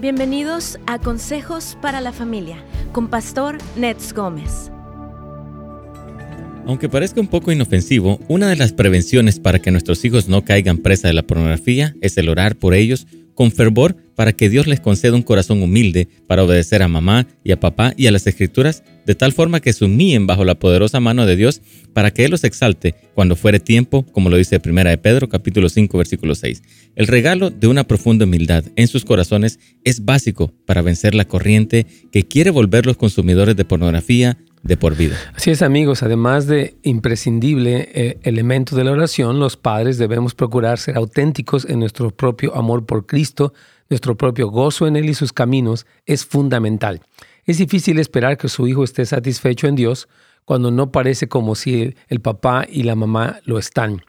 [0.00, 4.70] Bienvenidos a Consejos para la Familia con Pastor Nets Gómez.
[6.68, 10.78] Aunque parezca un poco inofensivo, una de las prevenciones para que nuestros hijos no caigan
[10.78, 13.08] presa de la pornografía es el orar por ellos
[13.38, 17.52] con fervor para que Dios les conceda un corazón humilde para obedecer a mamá y
[17.52, 20.98] a papá y a las escrituras, de tal forma que se humillen bajo la poderosa
[20.98, 21.62] mano de Dios
[21.92, 25.68] para que Él los exalte cuando fuere tiempo, como lo dice Primera de Pedro capítulo
[25.68, 26.62] 5 versículo 6.
[26.96, 31.86] El regalo de una profunda humildad en sus corazones es básico para vencer la corriente
[32.10, 35.16] que quiere volver los consumidores de pornografía de por vida.
[35.34, 40.78] Así es amigos, además de imprescindible eh, elemento de la oración, los padres debemos procurar
[40.78, 43.52] ser auténticos en nuestro propio amor por Cristo,
[43.88, 47.00] nuestro propio gozo en Él y sus caminos es fundamental.
[47.44, 50.08] Es difícil esperar que su hijo esté satisfecho en Dios
[50.44, 54.02] cuando no parece como si el papá y la mamá lo están.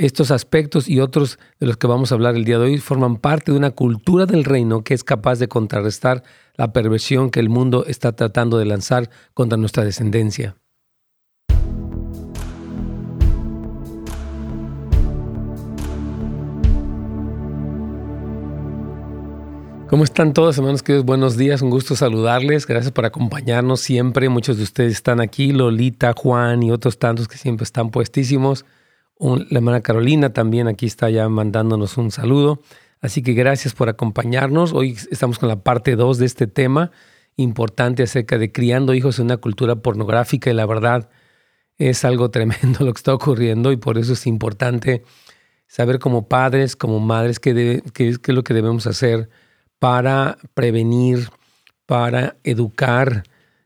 [0.00, 3.18] Estos aspectos y otros de los que vamos a hablar el día de hoy forman
[3.18, 6.22] parte de una cultura del reino que es capaz de contrarrestar
[6.56, 10.56] la perversión que el mundo está tratando de lanzar contra nuestra descendencia.
[19.90, 21.04] ¿Cómo están todos, hermanos queridos?
[21.04, 22.66] Buenos días, un gusto saludarles.
[22.66, 24.30] Gracias por acompañarnos siempre.
[24.30, 28.64] Muchos de ustedes están aquí, Lolita, Juan y otros tantos que siempre están puestísimos.
[29.20, 32.62] La hermana Carolina también aquí está ya mandándonos un saludo.
[33.00, 34.72] Así que gracias por acompañarnos.
[34.72, 36.90] Hoy estamos con la parte 2 de este tema
[37.36, 41.08] importante acerca de criando hijos en una cultura pornográfica y la verdad
[41.78, 45.02] es algo tremendo lo que está ocurriendo y por eso es importante
[45.66, 49.30] saber como padres, como madres, qué, qué es lo que debemos hacer
[49.78, 51.30] para prevenir,
[51.86, 53.22] para educar,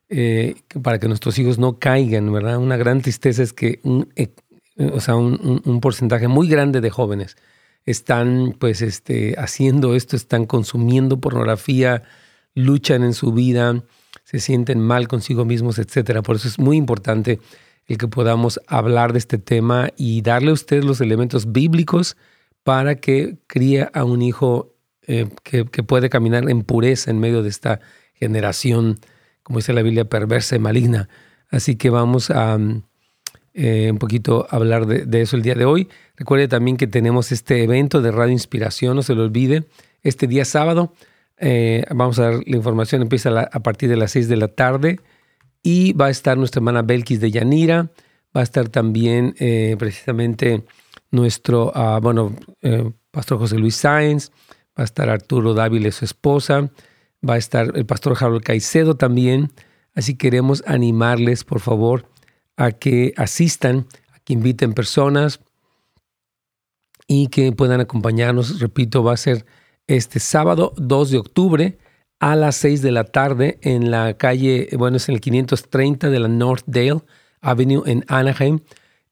[0.09, 2.59] eh, para que nuestros hijos no caigan, ¿verdad?
[2.59, 4.29] Una gran tristeza es que un, eh,
[4.77, 7.37] o sea, un, porcentaje muy grande de jóvenes
[7.87, 12.03] están pues este, haciendo esto, están consumiendo pornografía,
[12.55, 13.83] luchan en su vida,
[14.25, 16.23] se sienten mal consigo mismos, etc.
[16.23, 17.41] Por eso es muy importante
[17.87, 22.17] el que podamos hablar de este tema y darle a ustedes los elementos bíblicos
[22.63, 24.75] para que críe a un hijo
[25.07, 27.81] eh, que, puede caminar en pureza en medio de esta
[28.15, 28.99] generación,
[29.43, 31.11] como dice la Biblia, perversa y maligna.
[31.51, 32.59] Así que vamos a
[33.55, 35.89] eh, un poquito hablar de, eso el día de hoy.
[36.17, 39.65] Recuerde también que tenemos este evento de Radio Inspiración, no se lo olvide,
[40.03, 40.93] este día sábado.
[41.39, 45.01] Eh, vamos a dar la información, empieza a, partir de las 6 de la tarde
[45.63, 47.91] y va a estar nuestra hermana Belkis de Yanira,
[48.37, 49.35] va a estar también
[49.79, 50.65] precisamente
[51.11, 52.37] nuestro, ah, bueno,
[53.11, 54.31] Pastor José Luis Sáenz,
[54.79, 56.71] va a estar Arturo Dávila, su esposa,
[57.27, 59.53] va a estar el pastor Harold Caicedo también.
[59.95, 62.07] Así queremos animarles, por favor,
[62.57, 65.41] a que asistan, a que inviten personas
[67.07, 68.61] y que puedan acompañarnos.
[68.61, 69.45] Repito, va a ser
[69.87, 71.79] este sábado 2 de octubre
[72.21, 76.21] a las 6 de la tarde en la calle, bueno, es en el 530 de
[76.21, 77.03] la Northdale
[77.41, 78.61] Avenue en Anaheim.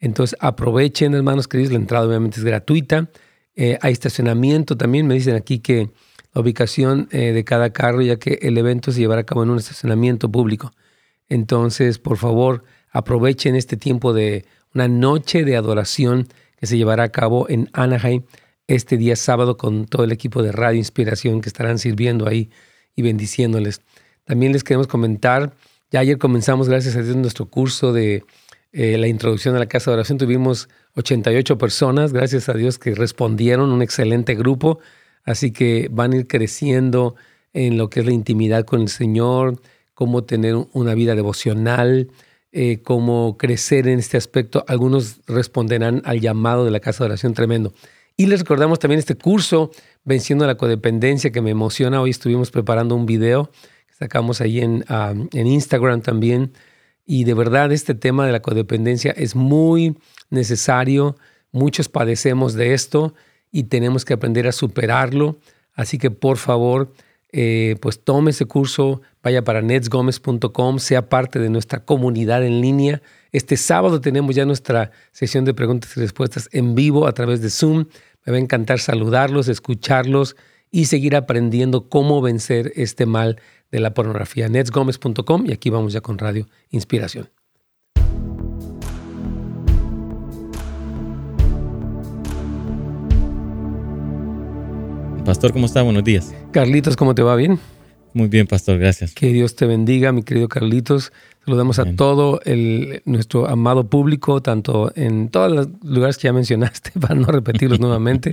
[0.00, 3.10] Entonces aprovechen, hermanos queridos, la entrada obviamente es gratuita.
[3.54, 5.06] Eh, hay estacionamiento también.
[5.06, 5.90] Me dicen aquí que
[6.32, 9.50] la ubicación eh, de cada carro, ya que el evento se llevará a cabo en
[9.50, 10.72] un estacionamiento público.
[11.28, 14.44] Entonces, por favor, aprovechen este tiempo de
[14.74, 18.22] una noche de adoración que se llevará a cabo en Anaheim
[18.68, 22.50] este día sábado con todo el equipo de Radio Inspiración que estarán sirviendo ahí
[22.94, 23.82] y bendiciéndoles.
[24.24, 25.54] También les queremos comentar,
[25.90, 28.24] ya ayer comenzamos, gracias a Dios, nuestro curso de
[28.72, 30.18] eh, la introducción a la casa de oración.
[30.18, 34.78] Tuvimos 88 personas, gracias a Dios que respondieron, un excelente grupo.
[35.24, 37.14] Así que van a ir creciendo
[37.52, 39.60] en lo que es la intimidad con el Señor,
[39.94, 42.08] cómo tener una vida devocional,
[42.52, 44.64] eh, cómo crecer en este aspecto.
[44.68, 47.72] Algunos responderán al llamado de la casa de oración tremendo.
[48.16, 49.70] Y les recordamos también este curso,
[50.04, 52.00] Venciendo la Codependencia, que me emociona.
[52.00, 53.50] Hoy estuvimos preparando un video
[53.86, 56.52] que sacamos ahí en, ah, en Instagram también
[57.04, 59.96] y de verdad este tema de la codependencia es muy
[60.30, 61.16] necesario.
[61.50, 63.14] Muchos padecemos de esto
[63.50, 65.38] y tenemos que aprender a superarlo.
[65.74, 66.92] Así que por favor,
[67.32, 73.02] eh, pues tome ese curso, vaya para netsgomez.com, sea parte de nuestra comunidad en línea.
[73.30, 77.50] Este sábado tenemos ya nuestra sesión de preguntas y respuestas en vivo a través de
[77.50, 77.86] Zoom.
[78.26, 80.36] Me va a encantar saludarlos, escucharlos
[80.70, 83.40] y seguir aprendiendo cómo vencer este mal
[83.70, 84.48] de la pornografía.
[84.48, 87.30] netsgomez.com y aquí vamos ya con Radio Inspiración.
[95.24, 95.82] Pastor, ¿cómo está?
[95.82, 96.34] Buenos días.
[96.50, 97.36] Carlitos, ¿cómo te va?
[97.36, 97.58] ¿Bien?
[98.14, 99.14] Muy bien, Pastor, gracias.
[99.14, 101.12] Que Dios te bendiga, mi querido Carlitos.
[101.44, 106.92] Saludamos a todo el, nuestro amado público, tanto en todos los lugares que ya mencionaste,
[107.00, 108.32] para no repetirlos nuevamente.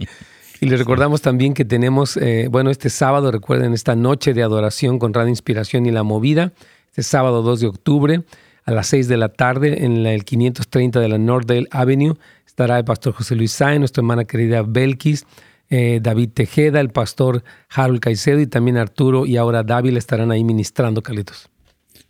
[0.62, 5.00] Y les recordamos también que tenemos, eh, bueno, este sábado, recuerden, esta noche de adoración
[5.00, 6.52] con Radio Inspiración y La Movida,
[6.90, 8.22] este sábado 2 de octubre
[8.66, 12.16] a las 6 de la tarde en el 530 de la Northdale Avenue.
[12.46, 15.26] Estará el pastor José Luis Sáenz, nuestra hermana querida Belkis,
[15.70, 20.44] eh, David Tejeda, el pastor Harold Caicedo y también Arturo y ahora David estarán ahí
[20.44, 21.50] ministrando, Carlitos.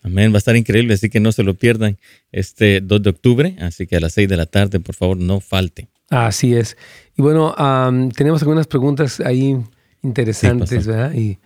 [0.02, 1.98] Amén, va a estar increíble, así que no se lo pierdan
[2.32, 5.42] este 2 de octubre, así que a las 6 de la tarde, por favor, no
[5.42, 5.90] falte.
[6.10, 6.78] Así es.
[7.18, 7.54] Y bueno,
[8.16, 9.58] tenemos algunas preguntas ahí
[10.02, 11.14] interesantes, ¿verdad?
[11.14, 11.38] Y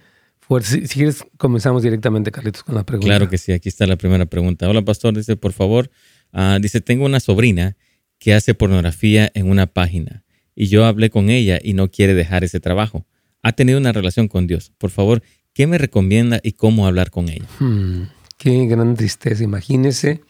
[0.61, 3.07] si, quieres, comenzamos directamente, Carlitos, con la pregunta.
[3.07, 4.69] Claro que sí, aquí está la primera pregunta.
[4.69, 5.89] Hola, pastor, dice, por favor,
[6.31, 7.75] ah, dice, tengo una sobrina
[8.19, 10.22] que hace pornografía en una página
[10.55, 13.05] y yo hablé con ella y no quiere dejar ese trabajo.
[13.41, 14.71] Ha tenido una relación con Dios.
[14.77, 15.21] Por favor,
[15.53, 17.45] ¿qué me recomienda y cómo hablar con ella?
[17.59, 18.03] Hmm,
[18.37, 19.43] qué gran tristeza.
[19.43, 20.21] Imagínese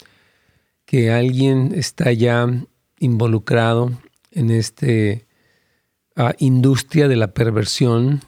[0.86, 2.48] que alguien está ya
[3.00, 3.92] involucrado
[4.32, 4.88] en esta
[6.16, 8.22] ah, industria de la perversión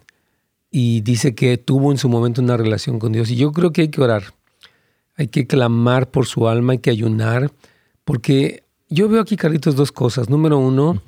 [0.71, 3.31] y dice que tuvo en su momento una relación con Dios.
[3.31, 4.33] Y yo creo que hay que orar,
[5.15, 7.51] hay que clamar por su alma, hay que ayunar,
[8.03, 10.29] porque yo veo aquí, Carlitos, dos cosas.
[10.29, 11.01] Número uno,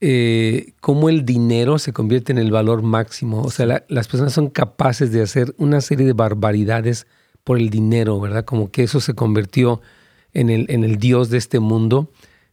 [0.00, 3.42] eh, cómo el dinero se convierte en el valor máximo.
[3.42, 7.06] O sea, las personas son capaces de hacer una serie de barbaridades
[7.44, 8.44] por el dinero, ¿verdad?
[8.44, 9.80] Como que eso se convirtió
[10.32, 12.10] en el, en el Dios de este mundo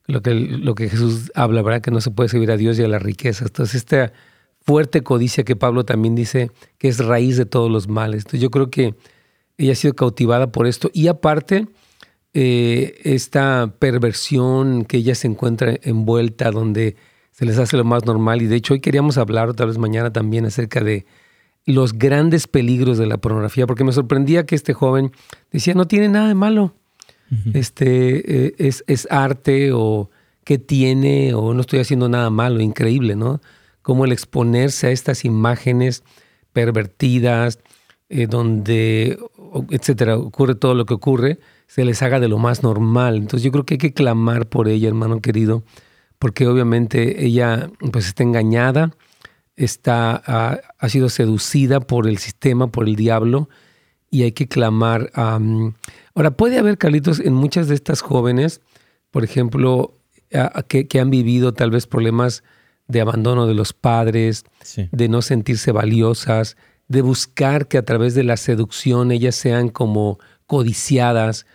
[0.07, 1.81] lo que, lo que Jesús habla, ¿verdad?
[1.81, 3.45] Que no se puede servir a Dios y a la riqueza.
[3.45, 4.13] Entonces, esta
[4.61, 8.19] fuerte codicia que Pablo también dice que es raíz de todos los males.
[8.19, 8.95] Entonces, yo creo que
[9.57, 10.89] ella ha sido cautivada por esto.
[10.93, 11.67] Y aparte,
[12.33, 16.95] eh, esta perversión que ella se encuentra envuelta, donde
[17.35, 18.41] se les hace lo más normal.
[18.41, 21.05] Y de hecho, hoy queríamos hablar, tal vez mañana también, acerca de
[21.65, 25.11] los grandes peligros de la pornografía, porque me sorprendía que este joven
[25.51, 26.73] decía, no tiene nada de malo
[27.53, 30.09] este, eh, es, arte o
[30.43, 33.41] qué tiene o no estoy haciendo nada malo, increíble, ¿no?
[33.81, 36.03] Como el exponerse a estas imágenes
[36.53, 37.59] pervertidas,
[38.09, 39.17] eh, donde,
[39.71, 43.17] etcétera, ocurre todo lo que ocurre, se les haga de lo más normal.
[43.17, 45.63] Entonces yo creo que hay que clamar por ella, hermano querido,
[46.25, 48.95] porque obviamente ella pues está engañada,
[49.55, 53.47] está, ha, ha sido seducida por el sistema, por el diablo,
[54.09, 55.11] y hay que clamar.
[55.13, 58.61] ahora, puede haber, Carlitos, en muchas de estas jóvenes,
[59.11, 59.99] por ejemplo,
[60.67, 62.43] que, han vivido tal vez problemas
[62.87, 64.45] de abandono de los padres,
[64.91, 66.57] de no sentirse valiosas,
[66.87, 70.17] de buscar que a través de la seducción ellas sean como
[70.47, 71.45] codiciadas.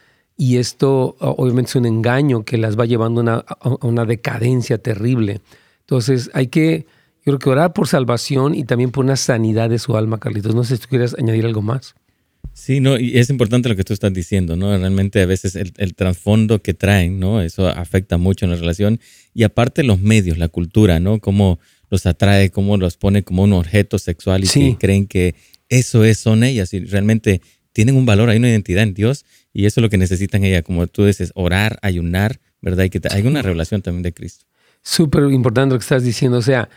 [0.41, 5.43] Y esto obviamente es un engaño que las va llevando a una, decadencia terrible.
[5.81, 6.87] Entonces hay que,
[7.19, 10.55] yo creo que orar por salvación y también por una sanidad de su alma, Carlitos.
[10.55, 11.95] No sé si tú quieres añadir algo más.
[12.55, 14.75] Sí, no, y es importante lo que tú estás diciendo, ¿no?
[14.79, 17.43] Realmente a veces el, el, trasfondo que traen, ¿no?
[17.43, 18.99] Eso afecta mucho en la relación.
[19.35, 21.21] Y aparte los medios, la cultura, ¿no?
[21.21, 21.59] Cómo
[21.91, 25.35] los atrae, cómo los pone como un objeto sexual y creen que
[25.69, 27.43] eso es, son ellas y realmente
[27.73, 30.63] tienen un valor, hay una identidad en Dios y eso es lo que necesitan ellas,
[30.63, 32.85] como tú dices, orar, ayunar, ¿verdad?
[32.85, 34.47] Y que hay una revelación también de Cristo.
[34.83, 36.69] Súper importante lo que estás diciendo, o sea,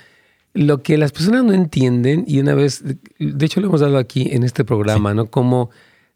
[0.53, 2.83] lo que las personas no entienden, y una vez,
[3.19, 5.27] de hecho lo hemos dado aquí en este programa, ¿no?
[5.27, 5.69] Cómo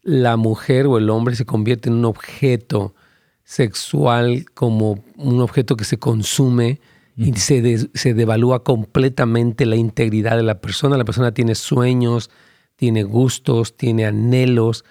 [0.04, 2.96] la mujer o el hombre se convierte en un objeto
[3.44, 6.80] sexual, como un objeto que se consume
[7.16, 10.98] y se, se devalúa completamente la integridad de la persona.
[10.98, 12.30] La persona tiene sueños,
[12.76, 14.86] tiene gustos, tiene anhelos,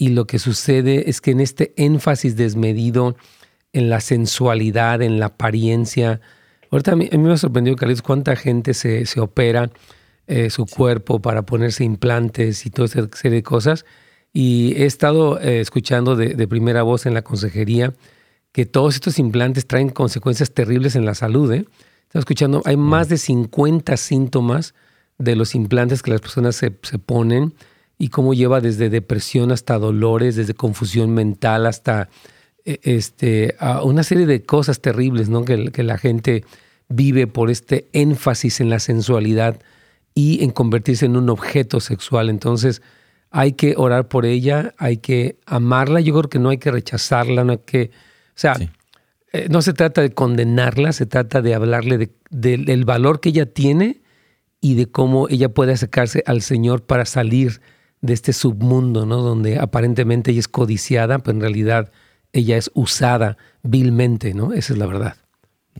[0.00, 3.14] y lo que sucede es que en este énfasis desmedido
[3.72, 6.20] en la sensualidad, en la apariencia,
[6.70, 9.70] Ahorita a mí, me ha sorprendido, Carlitos, cuánta gente se, opera
[10.28, 13.84] eh, su cuerpo para ponerse implantes y toda esa serie de cosas.
[14.32, 17.94] Y he estado eh, escuchando de, primera voz en la consejería
[18.52, 21.52] que todos estos implantes traen consecuencias terribles en la salud.
[21.52, 21.64] ¿eh?
[22.04, 24.74] Estaba escuchando, hay más de 50 síntomas
[25.18, 27.52] de los implantes que las personas se, ponen
[28.00, 32.08] y cómo lleva desde depresión hasta dolores, desde confusión mental hasta
[32.64, 35.44] e, este, a una serie de cosas terribles ¿no?
[35.44, 36.42] que, que la gente
[36.88, 39.60] vive por este énfasis en la sensualidad
[40.14, 42.30] y en convertirse en un objeto sexual.
[42.30, 42.80] Entonces
[43.30, 47.44] hay que orar por ella, hay que amarla, yo creo que no hay que rechazarla,
[47.44, 47.90] no hay que,
[48.28, 48.56] o sea,
[49.34, 54.00] eh, no se trata de condenarla, se trata de hablarle del valor que ella tiene
[54.58, 57.60] y de cómo ella puede acercarse al Señor para salir
[58.00, 59.22] de este submundo, ¿no?
[59.22, 61.92] Donde aparentemente ella es codiciada, pero en realidad
[62.32, 64.52] ella es usada vilmente, ¿no?
[64.52, 65.16] Esa es la verdad.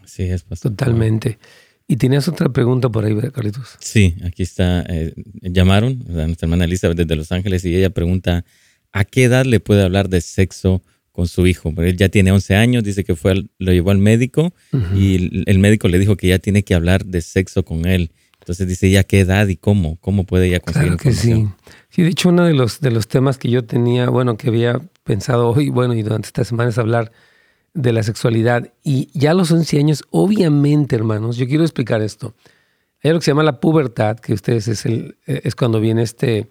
[0.04, 1.38] Sí, es Totalmente.
[1.86, 3.76] Y tenías otra pregunta por ahí, Carlitos.
[3.80, 4.84] Sí, aquí está.
[4.88, 8.44] Eh, llamaron a nuestra hermana Elizabeth desde Los Ángeles y ella pregunta,
[8.92, 11.74] ¿a qué edad le puede hablar de sexo con su hijo?
[11.74, 14.54] Porque él ya tiene 11 años, dice que fue lo llevó al médico
[14.94, 18.12] y el médico le dijo que ya tiene que hablar de sexo con él.
[18.38, 19.96] Entonces dice, ¿ya qué edad y cómo?
[19.96, 21.46] ¿Cómo puede ella conseguir claro que sí.
[21.90, 24.80] Sí, de hecho, uno de los, de los temas que yo tenía, bueno, que había
[25.04, 27.10] pensado hoy, bueno, y durante estas semanas hablar
[27.74, 28.72] de la sexualidad.
[28.82, 32.34] Y ya a los 11 años, obviamente, hermanos, yo quiero explicar esto.
[33.02, 36.48] Hay algo que se llama la pubertad, que ustedes es, el, es cuando viene este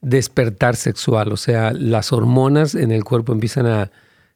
[0.00, 3.88] despertar sexual, o sea, las hormonas en el cuerpo empiezan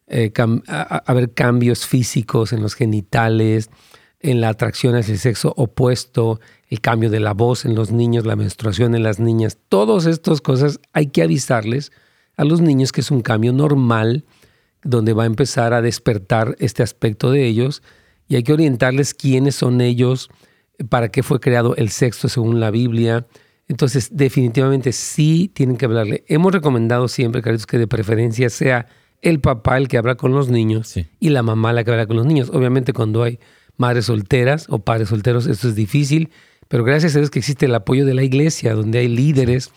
[0.07, 3.69] eh, a, a, haber cambios físicos en los genitales,
[4.21, 6.39] en la atracción hacia el sexo opuesto,
[6.69, 10.41] el cambio de la voz en los niños, la menstruación en las niñas, todas estas
[10.41, 11.91] cosas hay que avisarles
[12.35, 14.25] a los niños que es un cambio normal
[14.83, 17.81] donde va a empezar a despertar este aspecto de ellos
[18.27, 20.29] y hay que orientarles quiénes son ellos,
[20.89, 23.25] para qué fue creado el sexo según la Biblia.
[23.67, 26.23] Entonces, definitivamente sí tienen que hablarle.
[26.27, 28.87] Hemos recomendado siempre, caritos, que de preferencia sea
[29.21, 32.17] el papá el que habla con los niños y la mamá la que habla con
[32.17, 32.49] los niños.
[32.53, 33.39] Obviamente cuando hay
[33.75, 36.29] madres solteras o padres solteros esto es difícil,
[36.67, 39.71] pero gracias a Dios que existe el apoyo de la iglesia, donde hay líderes,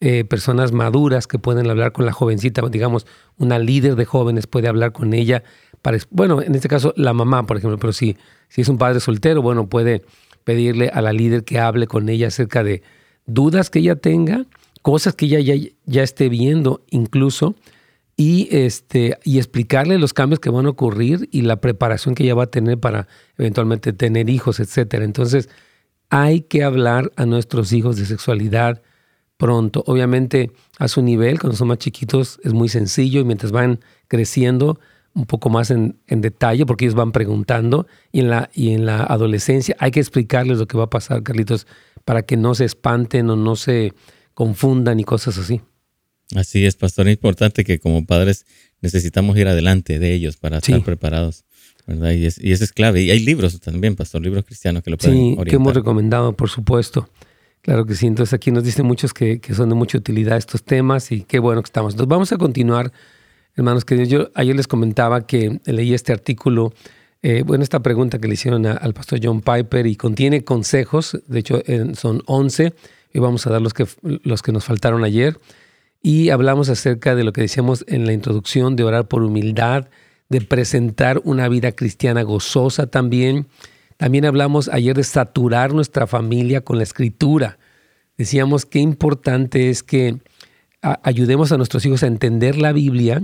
[0.00, 3.06] eh, personas maduras que pueden hablar con la jovencita, digamos,
[3.38, 5.42] una líder de jóvenes puede hablar con ella.
[5.82, 8.16] Para, bueno, en este caso la mamá, por ejemplo, pero si,
[8.48, 10.02] si es un padre soltero, bueno, puede
[10.44, 12.82] pedirle a la líder que hable con ella acerca de
[13.26, 14.44] dudas que ella tenga,
[14.82, 15.54] cosas que ella ya,
[15.86, 17.54] ya esté viendo incluso,
[18.16, 22.34] y, este, y explicarle los cambios que van a ocurrir y la preparación que ella
[22.34, 23.08] va a tener para
[23.38, 24.94] eventualmente tener hijos, etc.
[25.02, 25.48] Entonces,
[26.10, 28.82] hay que hablar a nuestros hijos de sexualidad
[29.36, 29.82] pronto.
[29.86, 34.78] Obviamente, a su nivel, cuando son más chiquitos, es muy sencillo y mientras van creciendo,
[35.14, 38.84] un poco más en, en, detalle porque ellos van preguntando y en, la, y en
[38.84, 41.66] la adolescencia hay que explicarles lo que va a pasar, Carlitos,
[42.04, 43.92] para que no se espanten o no se
[44.34, 45.60] confundan y cosas así.
[46.34, 47.06] Así es, pastor.
[47.06, 48.44] Es importante que como padres
[48.80, 51.43] necesitamos ir adelante de ellos para estar preparados.
[51.86, 52.12] ¿Verdad?
[52.12, 53.02] Y, es, y eso es clave.
[53.02, 56.48] Y hay libros también, pastor, libros cristianos que lo pueden sí, que hemos recomendado, por
[56.48, 57.08] supuesto.
[57.60, 58.06] Claro que sí.
[58.06, 61.38] Entonces aquí nos dicen muchos que, que, son de mucha utilidad estos temas y qué
[61.38, 61.94] bueno que estamos.
[61.94, 62.92] Entonces vamos a continuar,
[63.56, 64.08] hermanos queridos.
[64.08, 66.74] Yo ayer les comentaba que leí este artículo,
[67.22, 71.18] eh, bueno, esta pregunta que le hicieron a, al pastor John Piper y contiene consejos,
[71.26, 71.62] de hecho
[71.94, 72.74] son 11,
[73.14, 75.38] y vamos a dar los que, los que nos faltaron ayer
[76.04, 79.88] y hablamos acerca de lo que decíamos en la introducción, de orar por humildad,
[80.28, 83.46] de presentar una vida cristiana gozosa también.
[83.96, 87.58] También hablamos ayer de saturar nuestra familia con la escritura.
[88.16, 90.18] Decíamos qué importante es que
[90.80, 93.22] ayudemos a nuestros hijos a entender la Biblia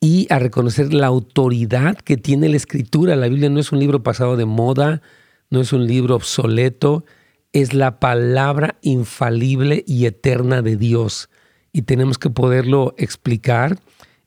[0.00, 3.16] y a reconocer la autoridad que tiene la escritura.
[3.16, 5.02] La Biblia no es un libro pasado de moda,
[5.50, 7.04] no es un libro obsoleto,
[7.52, 11.28] es la palabra infalible y eterna de Dios
[11.72, 13.78] y tenemos que poderlo explicar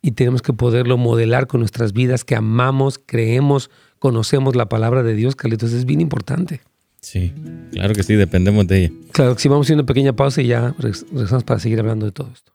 [0.06, 5.16] y tenemos que poderlo modelar con nuestras vidas que amamos, creemos, conocemos la palabra de
[5.16, 6.60] Dios, Carlitos, es bien importante.
[7.00, 7.34] Sí,
[7.72, 8.92] claro que sí, dependemos de ella.
[9.14, 12.06] Claro que sí, vamos a hacer una pequeña pausa y ya regresamos para seguir hablando
[12.06, 12.52] de todo esto.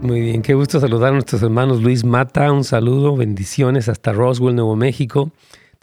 [0.00, 4.54] Muy bien, qué gusto saludar a nuestros hermanos Luis Mata, un saludo, bendiciones hasta Roswell,
[4.54, 5.32] Nuevo México.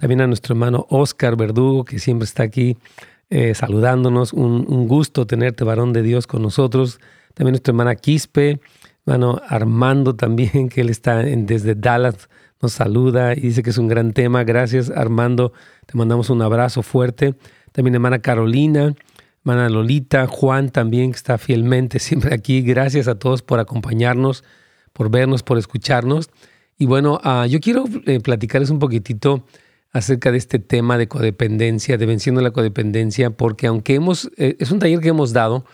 [0.03, 2.75] También a nuestro hermano Oscar Verdugo, que siempre está aquí
[3.29, 4.33] eh, saludándonos.
[4.33, 6.99] Un, gusto tenerte, varón de Dios, con nosotros.
[7.33, 8.59] También nuestra hermana Quispe,
[9.05, 12.27] hermano Armando también, que él está desde Dallas,
[12.61, 14.43] nos saluda y dice que es un gran tema.
[14.43, 15.53] Gracias, Armando.
[15.85, 17.35] Te mandamos un abrazo fuerte.
[17.71, 18.93] También hermana Carolina,
[19.45, 22.61] hermana Lolita, Juan también, que está fielmente siempre aquí.
[22.61, 24.43] Gracias a todos por acompañarnos,
[24.91, 26.29] por vernos, por escucharnos.
[26.77, 29.45] Y bueno, uh, yo quiero eh, platicarles un poquitito
[29.93, 34.71] acerca de este tema de codependencia, de venciendo la codependencia, porque aunque hemos, eh, es
[34.71, 35.65] un taller que hemos dado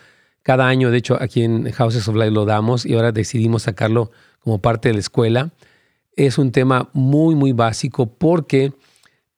[0.43, 4.11] cada año, de hecho aquí en Houses of Life lo damos y ahora decidimos sacarlo
[4.39, 5.51] como parte de la escuela,
[6.15, 8.73] es un tema muy, muy básico porque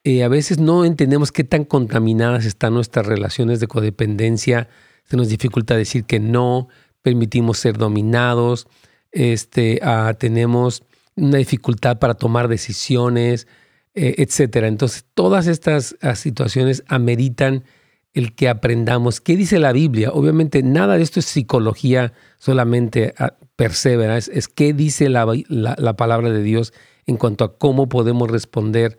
[0.04, 4.68] eh, a veces no entendemos qué tan contaminadas están nuestras relaciones de codependencia,
[5.04, 6.70] se nos dificulta decir que no,
[7.04, 8.68] permitimos ser dominados,
[9.12, 10.84] este, ah, tenemos
[11.16, 13.48] una dificultad para tomar decisiones,
[13.94, 14.68] eh, etcétera.
[14.68, 17.64] Entonces, todas estas ah, situaciones ameritan
[18.14, 20.12] el que aprendamos qué dice la Biblia.
[20.12, 25.26] Obviamente, nada de esto es psicología solamente ah, persevera, es, es qué dice la,
[25.96, 26.74] palabra de Dios
[27.06, 28.98] en cuanto a cómo podemos responder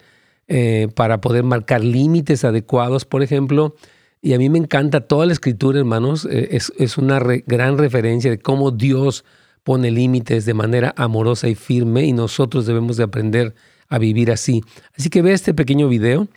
[0.48, 3.74] eh, para poder marcar límites adecuados, por ejemplo.
[4.20, 6.28] Y a mí me encanta toda la escritura, hermanos.
[6.30, 9.24] Eh, es, una gran referencia de cómo Dios
[9.64, 13.54] pone límites de manera amorosa y firme y nosotros debemos de aprender
[13.92, 14.64] a vivir así.
[14.96, 16.28] Así que ve este pequeño video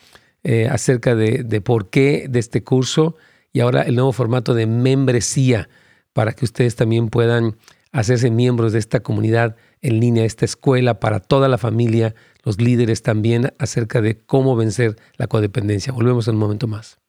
[0.44, 3.16] eh, acerca de, de, por qué de este curso
[3.54, 5.70] y ahora el nuevo formato de membresía
[6.12, 7.56] para que ustedes también puedan
[7.94, 13.02] hacerse miembros de esta comunidad en línea esta escuela para toda la familia, los líderes
[13.02, 15.94] también, acerca de cómo vencer la codependencia.
[15.94, 17.00] Volvemos en un momento más.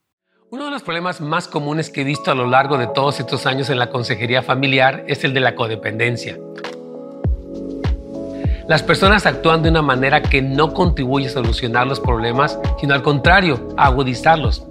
[0.51, 3.47] Uno de los problemas más comunes que he visto a lo largo de todos estos
[3.47, 6.39] años en la consejería familiar es el de la codependencia.
[8.69, 13.03] Las personas actúan de una manera que no contribuye a solucionar los problemas, sino al
[13.03, 14.65] contrario, a agudizarlos.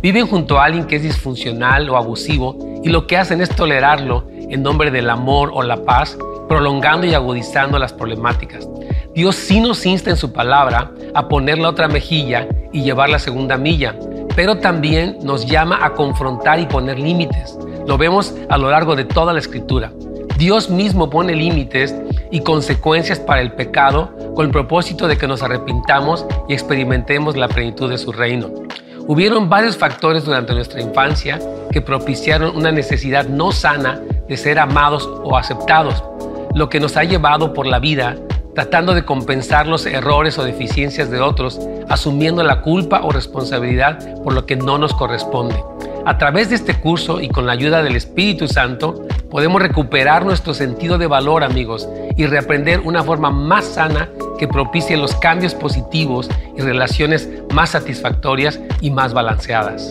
[0.00, 4.24] Viven junto a alguien que es disfuncional o abusivo y lo que hacen es tolerarlo
[4.30, 6.16] en nombre del amor o la paz,
[6.48, 8.66] prolongando y agudizando las problemáticas.
[9.14, 13.18] Dios sí nos insta en su palabra a poner la otra mejilla y llevar la
[13.18, 13.94] segunda milla,
[14.34, 17.58] pero también nos llama a confrontar y poner límites.
[17.86, 19.92] Lo vemos a lo largo de toda la escritura.
[20.38, 21.94] Dios mismo pone límites
[22.30, 27.48] y consecuencias para el pecado con el propósito de que nos arrepintamos y experimentemos la
[27.48, 28.50] plenitud de su reino.
[29.06, 31.38] Hubieron varios factores durante nuestra infancia
[31.70, 36.02] que propiciaron una necesidad no sana de ser amados o aceptados,
[36.54, 38.16] lo que nos ha llevado por la vida
[38.54, 44.34] tratando de compensar los errores o deficiencias de otros, asumiendo la culpa o responsabilidad por
[44.34, 45.56] lo que no nos corresponde.
[46.04, 50.52] A través de este curso y con la ayuda del Espíritu Santo, podemos recuperar nuestro
[50.52, 56.28] sentido de valor, amigos, y reaprender una forma más sana que propicie los cambios positivos
[56.56, 59.90] y relaciones más satisfactorias y más balanceadas.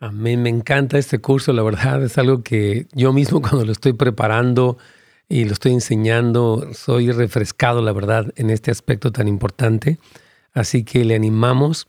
[0.00, 3.92] Amén, me encanta este curso, la verdad es algo que yo mismo cuando lo estoy
[3.92, 4.78] preparando
[5.32, 9.98] y lo estoy enseñando, soy refrescado, la verdad, en este aspecto tan importante.
[10.52, 11.86] Así que le animamos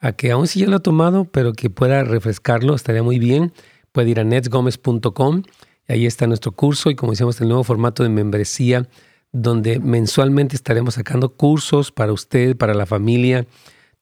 [0.00, 3.52] a que, aun si ya lo ha tomado, pero que pueda refrescarlo, estaría muy bien.
[3.92, 5.42] Puede ir a netsgomez.com
[5.88, 8.88] ahí está nuestro curso y como decíamos, el nuevo formato de membresía,
[9.30, 13.46] donde mensualmente estaremos sacando cursos para usted, para la familia,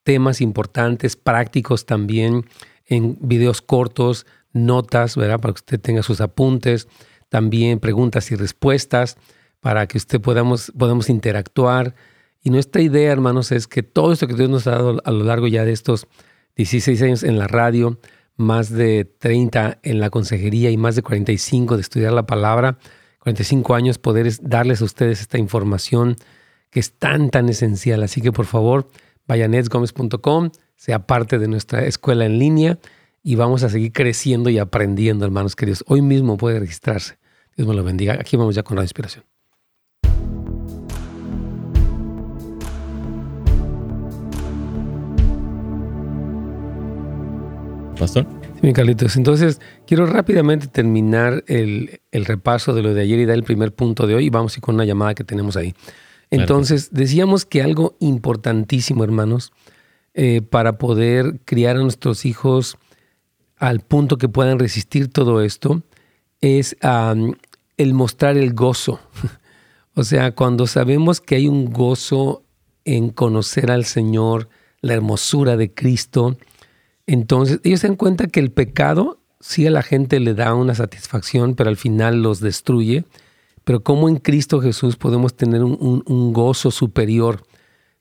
[0.04, 2.46] temas importantes, prácticos también
[2.86, 5.40] en videos cortos, notas, ¿verdad?
[5.40, 6.86] Para que usted tenga sus apuntes,
[7.34, 9.16] también preguntas y respuestas,
[9.58, 11.96] para que usted podamos, podamos interactuar.
[12.44, 15.24] Y nuestra idea, hermanos, es que todo esto que Dios nos ha dado a lo
[15.24, 16.06] largo ya de estos
[16.54, 17.98] 16 años en la radio,
[18.36, 22.78] más de 30 en la consejería y más de 45 de estudiar la palabra,
[23.18, 26.14] 45 años poder darles a ustedes esta información
[26.70, 28.04] que es tan, tan esencial.
[28.04, 28.86] Así que por favor,
[29.26, 32.78] vaya a sea parte de nuestra escuela en línea
[33.24, 35.82] y vamos a seguir creciendo y aprendiendo, hermanos queridos.
[35.88, 37.23] Hoy mismo puede registrarse.
[37.56, 38.14] Dios me lo bendiga.
[38.14, 39.24] Aquí vamos ya con la inspiración.
[47.98, 48.26] Pastor.
[48.60, 49.16] Sí, Carlitos.
[49.16, 53.72] Entonces, quiero rápidamente terminar el, el, repaso de lo de ayer y dar el primer
[53.72, 55.74] punto de hoy y vamos a ir con una llamada que tenemos ahí.
[56.30, 59.52] Entonces, decíamos que algo importantísimo, hermanos,
[60.14, 62.76] eh, para poder criar a nuestros hijos
[63.56, 65.82] al punto que puedan resistir todo esto
[66.44, 66.76] es
[67.76, 69.00] el mostrar el gozo.
[69.94, 72.42] o sea, cuando sabemos que hay un gozo
[72.84, 74.48] en conocer al Señor,
[74.82, 76.36] la hermosura de Cristo,
[77.06, 80.74] entonces ellos se dan cuenta que el pecado sí a la gente le da una
[80.74, 83.04] satisfacción, pero al final los destruye.
[83.64, 87.42] Pero como en Cristo Jesús podemos tener un gozo superior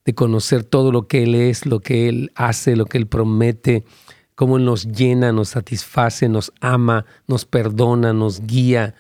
[0.06, 3.86] de conocer todo lo que Él es, lo que Él hace, lo que Él promete,
[4.36, 8.96] cómo nos llena, nos satisface, nos ama, nos perdona, nos guía,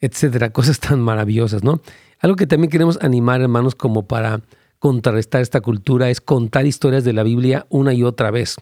[0.00, 0.50] etcétera.
[0.50, 1.80] Cosas tan maravillosas, ¿no?
[2.20, 4.40] Algo que también queremos animar, hermanos, como para
[4.78, 8.56] contrarrestar esta cultura, es contar historias de la Biblia una y otra vez.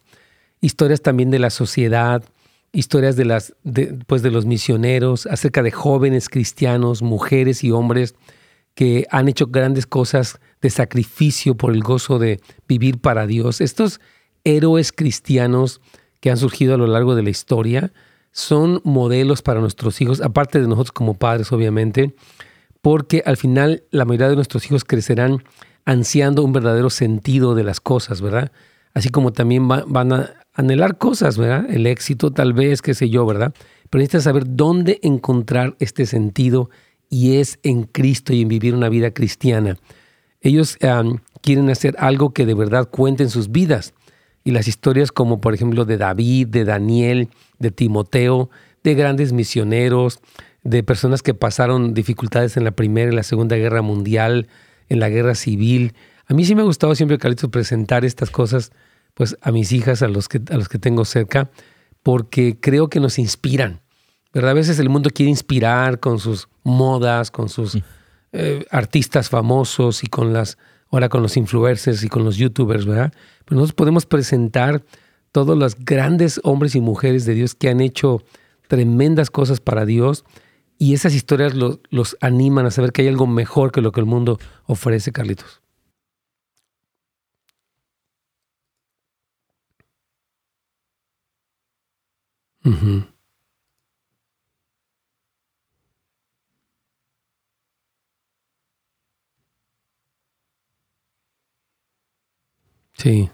[0.60, 2.24] Historias también de la sociedad,
[2.72, 3.54] historias de, las,
[4.06, 8.14] pues de los misioneros, acerca de jóvenes cristianos, mujeres y hombres
[8.74, 13.60] que han hecho grandes cosas de sacrificio por el gozo de vivir para Dios.
[13.60, 14.00] Estos
[14.44, 15.80] héroes cristianos
[16.22, 17.92] que han surgido a lo largo de la historia
[18.30, 22.14] son modelos para nuestros hijos, aparte de nosotros como padres, obviamente,
[22.80, 25.42] porque al final la mayoría de nuestros hijos crecerán
[25.84, 28.52] ansiando un verdadero sentido de las cosas, ¿verdad?
[28.94, 31.66] Así como también van a anhelar cosas, ¿verdad?
[31.68, 33.52] El éxito tal vez, qué sé yo, ¿verdad?
[33.90, 36.70] Pero necesitas saber dónde encontrar este sentido
[37.10, 39.76] y es en Cristo y en vivir una vida cristiana.
[40.40, 40.78] Ellos
[41.42, 43.92] quieren hacer algo que de verdad cuente en sus vidas.
[44.44, 47.28] Y las historias como por ejemplo de David, de Daniel,
[47.58, 48.50] de Timoteo,
[48.82, 50.20] de grandes misioneros,
[50.64, 54.48] de personas que pasaron dificultades en la Primera y la Segunda Guerra Mundial,
[54.88, 55.94] en la Guerra Civil.
[56.26, 58.72] A mí sí me ha gustado siempre, Carlitos, presentar estas cosas
[59.14, 61.50] pues a mis hijas, a los que, a los que tengo cerca,
[62.02, 63.80] porque creo que nos inspiran.
[64.32, 64.52] ¿verdad?
[64.52, 67.78] A veces el mundo quiere inspirar con sus modas, con sus
[68.32, 70.56] eh, artistas famosos y con las,
[70.92, 73.12] ahora con los influencers y con los youtubers, ¿verdad?
[73.44, 74.84] Pero nosotros podemos presentar
[75.32, 78.22] todos los grandes hombres y mujeres de Dios que han hecho
[78.68, 80.24] tremendas cosas para Dios
[80.78, 84.06] y esas historias los animan a saber que hay algo mejor que lo que el
[84.06, 85.62] mundo ofrece, Carlitos.
[103.02, 103.30] Sí.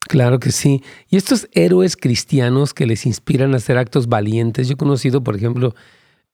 [0.00, 0.82] Claro que sí.
[1.08, 5.36] Y estos héroes cristianos que les inspiran a hacer actos valientes, yo he conocido, por
[5.36, 5.76] ejemplo,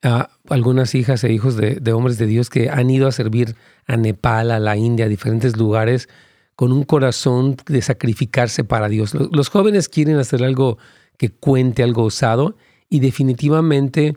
[0.03, 3.99] a algunas hijas e hijos de, hombres de Dios que han ido a servir a
[3.99, 6.09] Nepal, a la India, a diferentes lugares,
[6.55, 9.13] con un corazón de sacrificarse para Dios.
[9.15, 10.79] Los, jóvenes quieren hacer algo
[11.19, 12.57] que cuente, algo osado,
[12.89, 14.17] y definitivamente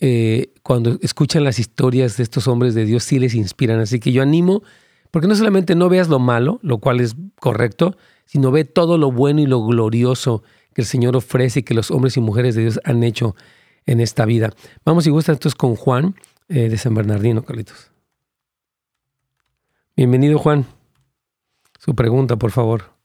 [0.00, 3.78] eh, cuando escuchan las historias de estos hombres de Dios sí les inspiran.
[3.78, 4.64] Así que yo animo,
[5.10, 9.12] porque no solamente no veas lo malo, lo cual es correcto, sino ve todo lo
[9.12, 10.42] bueno y lo glorioso
[10.74, 13.34] que el Señor ofrece y que los hombres y mujeres de Dios han hecho
[13.86, 14.52] en esta vida.
[14.84, 16.16] Vamos, y gusta, entonces con Juan
[16.48, 17.90] eh, de San Bernardino, Carlitos.
[19.96, 20.66] Bienvenido, Juan.
[21.78, 22.95] Su pregunta, por favor.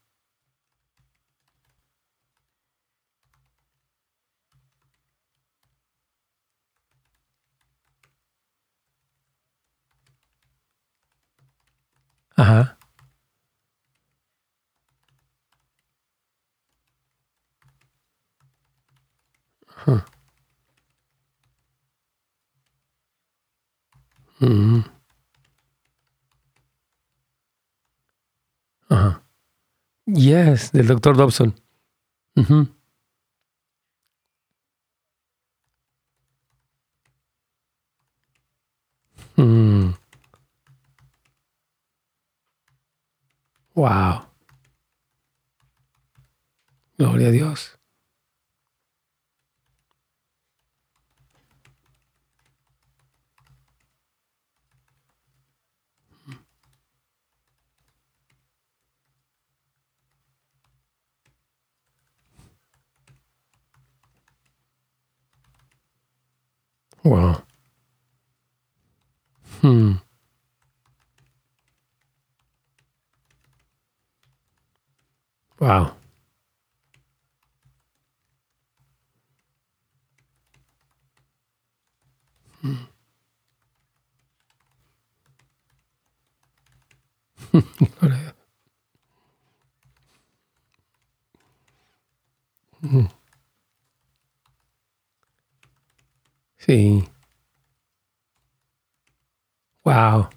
[12.42, 12.76] Ajá.
[19.84, 20.02] Huh.
[24.40, 24.82] Mm.
[28.90, 29.14] Uh-huh.
[30.06, 31.54] Yes, del doctor Dobson.
[32.36, 32.62] Mm-hmm.
[32.62, 32.81] Mm.
[43.74, 44.26] Wow.
[46.98, 47.78] Gloria a Dios.
[67.04, 67.42] Wow.
[69.60, 70.01] Hmm.
[75.62, 75.94] Wow.
[82.62, 82.74] Hmm.
[92.82, 93.06] hmm.
[96.58, 97.04] Sí.
[99.84, 100.28] Wow.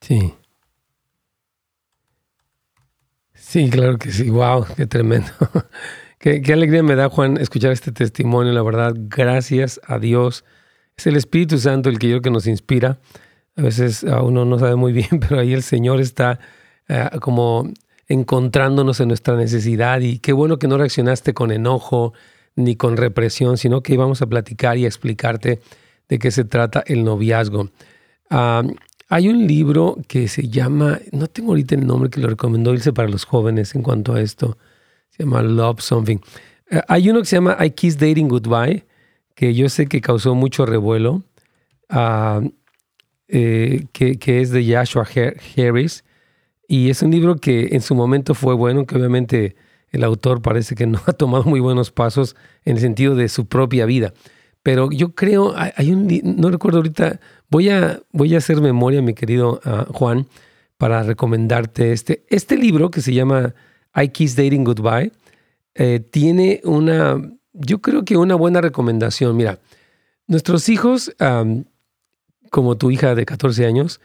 [0.00, 0.34] Sí.
[3.58, 4.30] Sí, claro que sí.
[4.30, 5.32] Wow, qué tremendo.
[6.20, 8.52] qué, alegría me da, Juan, escuchar este testimonio.
[8.52, 10.44] La verdad, gracias a Dios.
[10.96, 13.00] Es el Espíritu Santo el que yo que nos inspira.
[13.56, 16.38] A veces uno no sabe muy bien, pero ahí el Señor está
[16.86, 17.68] eh, como
[18.06, 19.98] encontrándonos en nuestra necesidad.
[20.02, 22.12] Y qué bueno que no reaccionaste con enojo
[22.54, 25.58] ni con represión, sino que íbamos a platicar y a explicarte
[26.08, 27.70] de qué se trata el noviazgo.
[28.30, 28.62] Ah,
[29.08, 32.92] hay un libro que se llama, no tengo ahorita el nombre que lo recomendó irse
[32.92, 34.58] para los jóvenes en cuanto a esto,
[35.10, 36.18] se llama Love Something.
[36.70, 38.84] Eh, hay uno que se llama I Kiss Dating Goodbye,
[39.34, 41.22] que yo sé que causó mucho revuelo,
[43.28, 45.06] eh, que, que, es de Joshua
[45.56, 46.04] Harris,
[46.66, 49.56] y es un libro que en su momento fue bueno, que obviamente
[49.90, 53.46] el autor parece que no ha tomado muy buenos pasos en el sentido de su
[53.46, 54.12] propia vida.
[54.62, 59.14] Pero yo creo, hay un, no recuerdo ahorita, voy a, voy a hacer memoria, mi
[59.14, 60.26] querido ah, Juan,
[60.76, 62.24] para recomendarte este.
[62.28, 63.54] Este libro que se llama
[63.94, 65.12] I Kiss Dating Goodbye,
[65.74, 67.20] eh, tiene una,
[67.52, 69.36] yo creo que una buena recomendación.
[69.36, 69.58] Mira,
[70.26, 71.14] nuestros hijos,
[72.50, 74.00] como tu hija de 14 años,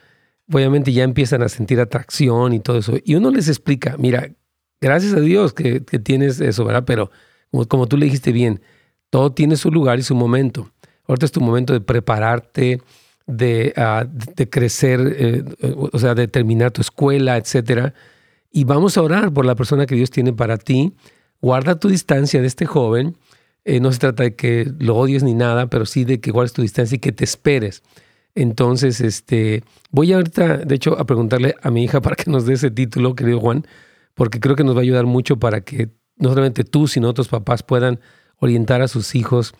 [0.51, 2.93] obviamente ya empiezan a sentir atracción y todo eso.
[3.03, 4.29] Y uno les explica, mira,
[4.81, 6.83] gracias a Dios que, tienes eso, ¿verdad?
[6.85, 7.11] Pero
[7.51, 8.61] como, como tú le dijiste bien,
[9.13, 10.71] todo tiene su lugar y su momento.
[11.07, 12.81] Ahorita es tu momento de prepararte,
[13.27, 14.07] de, ah,
[14.49, 15.43] crecer, eh,
[15.91, 17.93] o sea, de terminar tu escuela, etc.
[18.51, 20.93] Y vamos a orar por la persona que Dios tiene para ti.
[21.43, 23.15] Guarda tu distancia de este joven.
[23.65, 26.53] Eh, no se trata de que lo odies ni nada, pero sí de que guardes
[26.53, 27.83] tu distancia y que te esperes.
[28.33, 32.55] Entonces, este, voy ahorita, de hecho, a preguntarle a mi hija para que nos dé
[32.55, 33.67] ese título, querido Juan,
[34.15, 37.27] porque creo que nos va a ayudar mucho para que no solamente tú, sino otros
[37.27, 37.99] papás puedan
[38.43, 39.53] orientar a sus hijos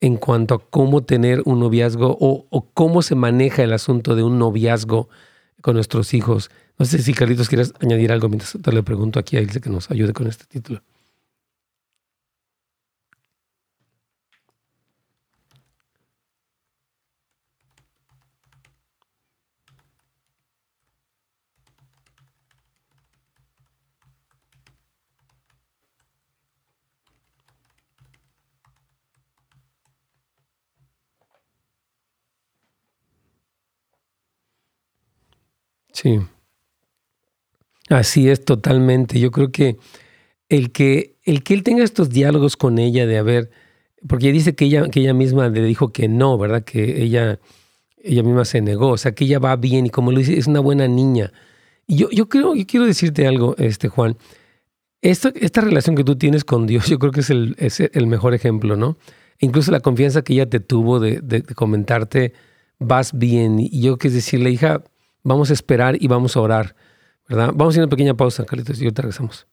[0.00, 4.38] en cuanto a cómo tener un noviazgo o, cómo se maneja el asunto de un
[4.38, 5.08] noviazgo
[5.62, 6.50] con nuestros hijos.
[6.78, 9.70] No sé si Carlitos quieres añadir algo mientras te le pregunto aquí a Ilse que
[9.70, 10.82] nos ayude con este título.
[36.06, 36.20] Sí.
[37.88, 39.18] Así es totalmente.
[39.18, 39.76] Yo creo que
[40.48, 43.50] el que, el que él tenga estos diálogos con ella de haber,
[44.08, 46.62] porque dice que ella, que ella misma le dijo que no, ¿verdad?
[46.62, 47.40] Que ella,
[47.98, 50.46] ella misma se negó, o sea, que ella va bien y como lo dice, es
[50.46, 51.32] una buena niña.
[51.88, 54.16] Y yo, yo creo, yo quiero decirte algo, este Juan.
[55.02, 58.06] Esta, esta relación que tú tienes con Dios, yo creo que es el, es el
[58.06, 58.96] mejor ejemplo, ¿no?
[59.38, 62.32] incluso la confianza que ella te tuvo de, de, comentarte,
[62.78, 63.58] vas bien.
[63.60, 64.82] Y yo que decirle, hija,
[65.28, 66.76] Vamos a esperar y vamos a orar,
[67.28, 67.48] ¿verdad?
[67.48, 69.48] Vamos a hacer una pequeña pausa, Carlitos, y ahorita regresamos.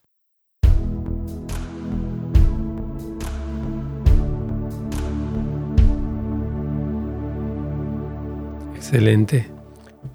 [8.76, 9.50] Excelente.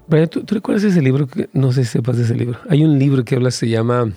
[0.07, 1.27] Brian, ¿tú, recuerdas ese libro?
[1.51, 2.57] no sé si sepas de ese libro.
[2.69, 4.13] Hay un libro que habla, se llama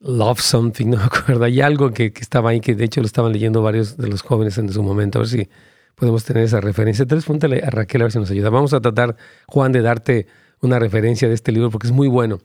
[0.00, 1.44] Love Something, no me acuerdo.
[1.44, 4.22] Hay algo que, que, estaba ahí, que de hecho lo estaban leyendo varios de los
[4.22, 5.18] jóvenes en su momento.
[5.18, 5.48] A ver si
[5.96, 7.02] podemos tener esa referencia.
[7.02, 8.50] Entonces, pregúntale a Raquel a ver si nos ayuda.
[8.50, 9.16] Vamos a tratar,
[9.48, 10.26] Juan, de darte
[10.60, 12.38] una referencia de este libro porque es muy bueno,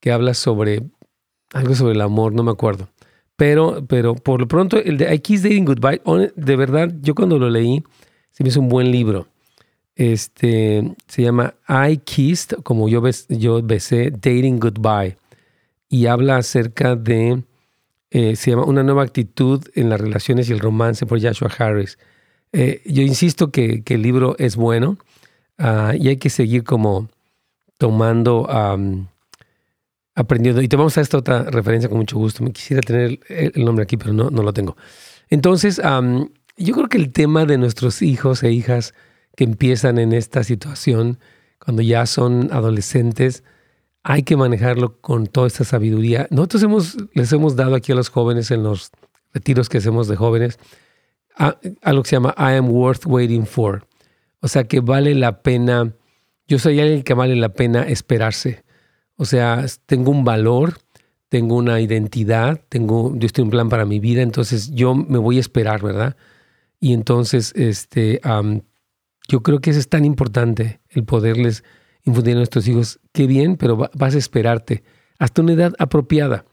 [0.00, 0.82] que habla sobre
[1.52, 2.88] algo sobre el amor, no me acuerdo.
[3.36, 6.02] Pero, pero por lo pronto, el de I Kiss Dating Goodbye,
[6.34, 7.82] de verdad, yo cuando lo leí,
[8.30, 9.28] se me hizo un buen libro.
[9.94, 15.16] Este, se llama I Kissed, como yo, yo besé, Dating Goodbye.
[15.88, 17.42] Y habla acerca de,
[18.10, 21.98] eh, se llama Una nueva actitud en las relaciones y el romance por Joshua Harris.
[22.52, 24.98] Eh, yo insisto que, el libro es bueno
[25.58, 27.08] ah, y hay que seguir como
[27.76, 28.48] tomando,
[30.14, 30.62] aprendiendo.
[30.62, 32.42] Y te vamos a esta otra referencia con mucho gusto.
[32.42, 34.76] Me quisiera tener el, nombre aquí, pero no, no lo tengo.
[35.30, 35.80] Entonces,
[36.56, 38.94] yo creo que el tema de nuestros hijos e hijas
[39.36, 41.18] que empiezan en esta situación,
[41.64, 43.44] cuando ya son adolescentes,
[44.02, 46.26] hay que manejarlo con toda esta sabiduría.
[46.30, 48.90] Nosotros hemos, les hemos dado aquí a los jóvenes en los
[49.32, 50.58] retiros que hacemos de jóvenes,
[51.38, 53.86] a, lo que se llama I am worth waiting for.
[54.40, 55.94] O sea que vale la pena,
[56.46, 58.64] yo soy alguien que vale la pena esperarse.
[59.16, 60.78] O sea, tengo un valor,
[61.28, 65.38] tengo una identidad, tengo, yo estoy en plan para mi vida, entonces yo me voy
[65.38, 66.16] a esperar, ¿verdad?
[66.80, 68.20] Y entonces, este,
[69.28, 71.64] yo creo que eso es tan importante, el poderles
[72.04, 74.82] infundir a nuestros hijos, qué bien, pero vas a esperarte
[75.18, 76.44] hasta una edad apropiada,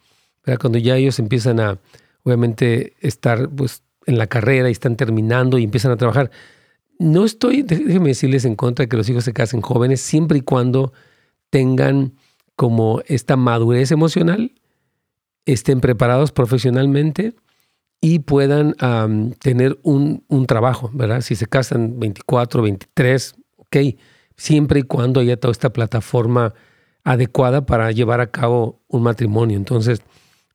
[0.43, 0.59] ¿verdad?
[0.59, 1.79] Cuando ya ellos empiezan a,
[2.23, 6.31] obviamente, estar, pues, en la carrera y están terminando y empiezan a trabajar.
[6.97, 10.41] No estoy, déjenme decirles, en contra de que los hijos se casen jóvenes, siempre y
[10.41, 10.93] cuando
[11.49, 12.13] tengan
[12.55, 14.53] como esta madurez emocional,
[15.45, 17.33] estén preparados profesionalmente
[18.01, 18.75] y puedan
[19.39, 21.21] tener un, un, trabajo, ¿verdad?
[21.21, 23.77] Si se casan 24, 23, ok,
[24.37, 26.53] siempre y cuando haya toda esta plataforma
[27.03, 29.57] adecuada para llevar a cabo un matrimonio.
[29.57, 30.01] Entonces,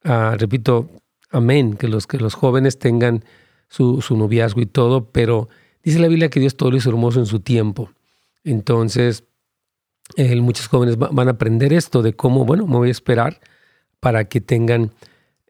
[0.04, 0.90] ah, repito,
[1.31, 3.25] amén, que los, que los jóvenes tengan
[3.69, 5.49] su, noviazgo y todo, pero
[5.83, 7.90] dice la Biblia que Dios todo lo hizo hermoso en su tiempo.
[8.45, 9.25] Entonces,
[10.16, 13.40] muchos jóvenes van a aprender esto de cómo, bueno, me voy a esperar
[14.01, 14.90] para que tengan,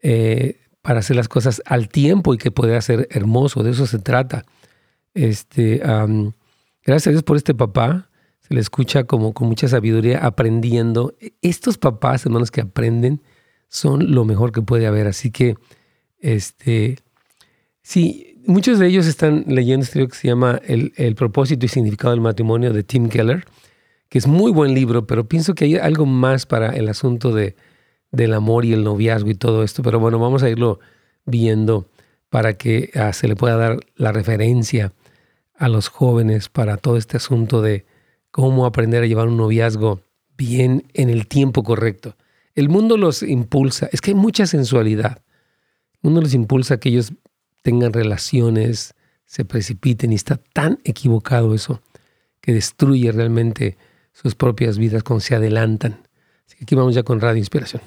[0.03, 3.99] eh, para hacer las cosas al tiempo y que pueda ser hermoso, de eso se
[3.99, 4.45] trata.
[5.13, 5.81] Este,
[6.85, 8.09] gracias a Dios por este papá,
[8.41, 11.15] se le escucha como con mucha sabiduría aprendiendo.
[11.41, 13.21] Estos papás, hermanos, que aprenden,
[13.71, 15.07] son lo mejor que puede haber.
[15.07, 15.55] Así que,
[16.19, 16.97] este,
[17.83, 22.11] Sí, muchos de ellos están leyendo este libro que se llama el, propósito y significado
[22.11, 23.45] del matrimonio de Tim Keller,
[24.07, 27.55] que es muy buen libro, pero pienso que hay algo más para el asunto de,
[28.11, 29.83] del amor y el noviazgo y todo esto.
[29.83, 30.79] Pero bueno, vamos a irlo
[31.25, 31.87] viendo
[32.29, 34.93] para que ah, se le pueda dar la referencia
[35.55, 37.85] a los jóvenes para todo este asunto de
[38.31, 40.01] cómo aprender a llevar un noviazgo
[40.37, 42.15] bien en el tiempo correcto.
[42.53, 45.23] El mundo los impulsa, es que hay mucha sensualidad.
[45.93, 47.13] El mundo los impulsa a que ellos
[47.61, 48.93] tengan relaciones,
[49.25, 51.81] se precipiten y está tan equivocado eso
[52.41, 53.77] que destruye realmente
[54.11, 56.01] sus propias vidas cuando se adelantan.
[56.45, 57.81] Así que aquí vamos ya con Radio Inspiración.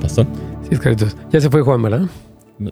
[0.00, 0.26] ¿Pasó?
[0.62, 1.14] Sí, es caritos.
[1.30, 2.08] Ya se fue Juan, ¿verdad?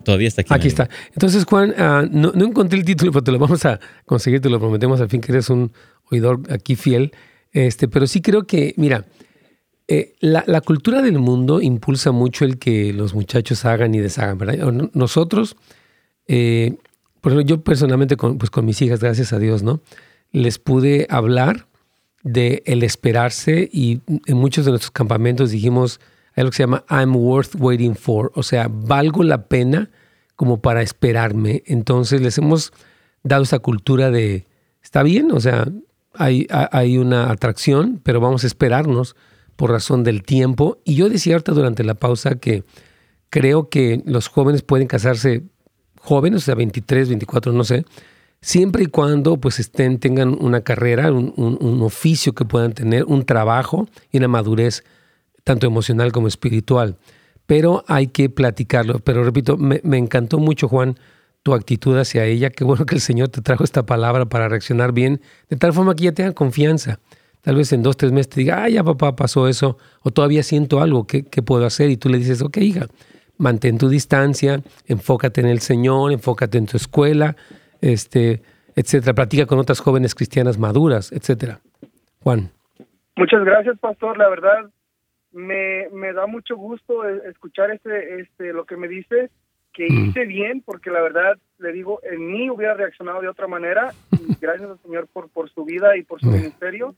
[0.05, 0.55] Todavía está aquí.
[0.55, 0.89] Aquí está.
[1.13, 4.59] Entonces, Juan, ah, no, encontré el título, pero te lo vamos a conseguir, te lo
[4.59, 5.73] prometemos, al fin que eres un
[6.11, 7.13] oidor aquí fiel.
[7.53, 9.05] Este, pero sí creo que, mira,
[9.89, 14.73] eh, la, cultura del mundo impulsa mucho el que los muchachos hagan y deshagan, ¿verdad?
[14.93, 15.57] Nosotros,
[16.27, 16.77] eh,
[17.21, 19.81] por ejemplo, yo personalmente con, pues con mis hijas, gracias a Dios, ¿no?
[20.33, 21.69] Les pude hablar
[22.25, 26.01] de el esperarse y en muchos de nuestros campamentos dijimos,
[26.37, 29.91] hay lo que se llama I'm worth waiting for, o sea, valgo la pena
[30.37, 31.63] como para esperarme.
[31.67, 32.73] Entonces les hemos
[33.23, 34.47] dado esa cultura de,
[34.83, 35.67] está bien, o sea,
[36.15, 39.17] hay, hay una atracción, pero vamos a esperarnos
[39.57, 40.79] por razón del tiempo.
[40.85, 42.65] Y yo decía ahorita durante la pausa que
[43.31, 45.43] creo que los jóvenes pueden casarse
[46.01, 47.85] jóvenes, o sea, 23, 24, no sé,
[48.41, 53.89] siempre y cuando pues estén, tengan una carrera, un, oficio que puedan tener, un trabajo
[54.13, 54.85] y una madurez,
[55.47, 56.97] tanto emocional como espiritual.
[57.47, 58.99] Pero hay que platicarlo.
[58.99, 60.97] Pero repito, me, encantó mucho, Juan,
[61.45, 62.51] tu actitud hacia ella.
[62.51, 65.95] Qué bueno que el Señor te trajo esta palabra para reaccionar bien, de tal forma
[65.95, 66.99] que ya tengan confianza.
[67.43, 70.43] Tal vez en dos, tres meses te diga, ah, ya papá pasó eso, o todavía
[70.43, 71.91] siento algo, ¿qué, puedo hacer?
[71.91, 72.89] Y tú le dices, ok, hija,
[73.39, 77.37] mantén tu distancia, enfócate en el Señor, enfócate en tu escuela,
[77.81, 78.43] este,
[78.75, 79.15] etcétera.
[79.15, 81.61] Platica con otras jóvenes cristianas maduras, etcétera.
[82.25, 82.51] Juan.
[83.15, 84.19] Muchas gracias, pastor.
[84.19, 84.71] La verdad,
[85.37, 89.31] me, me da mucho gusto e, escuchar este, este, lo que me dice,
[89.73, 90.07] que mm.
[90.07, 93.93] hice bien, porque la verdad, le digo, en mí hubiera reaccionado de otra manera.
[94.41, 96.95] gracias al Señor por, por su vida y por su ministerio.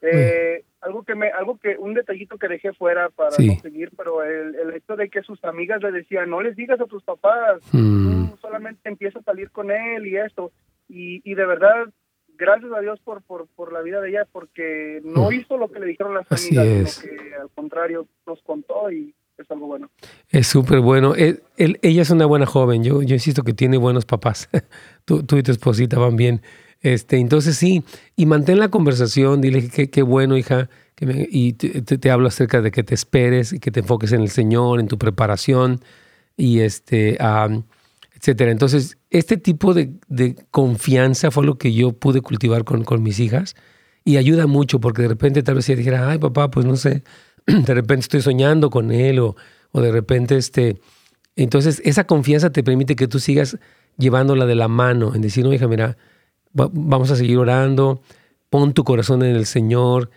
[0.00, 4.22] Eh, algo que me, algo que, un detallito que dejé fuera para no seguir, pero
[4.22, 7.60] el, el, hecho de que sus amigas le decían, no les digas a tus papás,
[7.72, 8.34] mm.
[8.40, 10.52] solamente empieza a salir con él y esto,
[10.88, 11.88] y, y de verdad,
[12.38, 15.32] gracias a Dios por, por, por la vida de ella, porque no mm.
[15.34, 19.50] hizo lo que le dijeron las amigas, sino que al contrario nos contó y es
[19.50, 19.90] algo bueno.
[20.30, 21.14] Es súper bueno.
[21.16, 24.48] Eh, ella es una buena joven, yo, yo insisto que tiene buenos papás.
[25.04, 26.40] tú, tú y tu esposita van bien.
[26.80, 27.82] Este, entonces sí,
[28.14, 32.70] y mantén la conversación, dile que qué bueno, hija, que y te, hablo acerca de
[32.70, 35.80] que te esperes y que te enfoques en el Señor, en tu preparación
[36.36, 37.18] y este,
[38.18, 38.50] etcétera.
[38.50, 39.94] Entonces, este tipo de,
[40.50, 43.54] confianza fue lo que yo pude cultivar con, con mis hijas
[44.04, 47.04] y ayuda mucho porque de repente tal vez ella dijera, ay papá, pues no sé,
[47.46, 49.36] de repente estoy soñando con él o,
[49.72, 50.80] o de repente este...
[51.36, 53.58] Entonces, esa confianza te permite que tú sigas
[53.96, 55.96] llevándola de la mano, en decir, no, hija, mira,
[56.52, 58.02] vamos a seguir orando,
[58.50, 60.10] pon tu corazón en el Señor,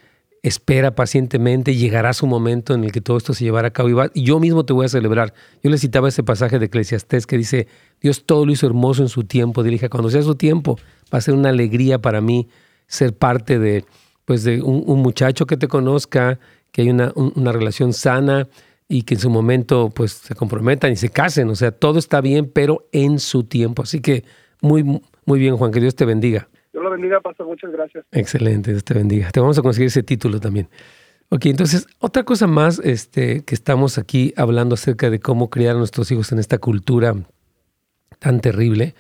[0.43, 4.23] espera pacientemente, llegará su momento en el que todo esto se llevará a cabo y,
[4.23, 5.34] yo mismo te voy a celebrar.
[5.63, 7.67] Yo le citaba ese pasaje de Eclesiastés que dice,
[8.01, 10.77] Dios todo lo hizo hermoso en su tiempo, dirija, cuando sea su tiempo,
[11.13, 12.47] va a ser una alegría para mí
[12.88, 13.86] ser parte de,
[14.25, 16.39] pues de un, muchacho que te conozca,
[16.71, 18.47] que hay una, una relación sana
[18.88, 22.19] y que en su momento pues se comprometan y se casen, o sea, todo está
[22.19, 23.84] bien, pero en su tiempo.
[23.84, 24.25] Así que
[24.60, 24.84] muy,
[25.25, 26.49] muy bien, Juan, que Dios te bendiga.
[26.71, 28.05] Dios lo bendiga, Pastor, muchas gracias.
[28.12, 29.29] Excelente, Dios te bendiga.
[29.31, 30.69] Te vamos a conseguir ese título también.
[31.29, 35.79] Ok, entonces, otra cosa más este, que estamos aquí hablando acerca de cómo criar a
[35.79, 37.15] nuestros hijos en esta cultura
[38.19, 38.95] tan terrible,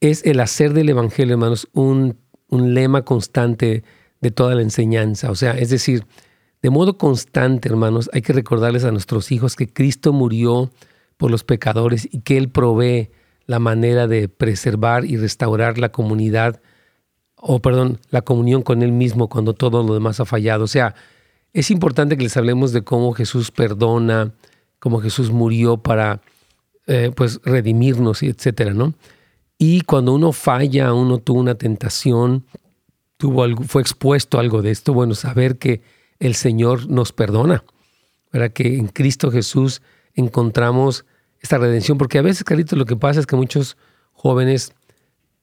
[0.00, 2.16] es el hacer del Evangelio, hermanos, un,
[2.48, 3.84] un lema constante
[4.20, 5.30] de toda la enseñanza.
[5.30, 6.04] O sea, es decir,
[6.62, 10.70] de modo constante, hermanos, hay que recordarles a nuestros hijos que Cristo murió
[11.16, 13.10] por los pecadores y que Él provee
[13.46, 16.60] la manera de preservar y restaurar la comunidad,
[17.40, 20.64] o perdón, la comunión con Él mismo cuando todo lo demás ha fallado.
[20.64, 20.94] O sea,
[21.52, 24.32] es importante que les hablemos de cómo Jesús perdona,
[24.78, 26.20] cómo Jesús murió para
[26.86, 28.94] eh, pues redimirnos, etcétera, ¿no?
[29.58, 32.44] Y cuando uno falla, uno tuvo una tentación,
[33.16, 35.82] tuvo algo, fue expuesto a algo de esto, bueno, saber que
[36.18, 37.64] el Señor nos perdona,
[38.30, 39.82] para que en Cristo Jesús
[40.14, 41.04] encontramos
[41.40, 43.76] esta redención, porque a veces, Carlitos, lo que pasa es que muchos
[44.12, 44.72] jóvenes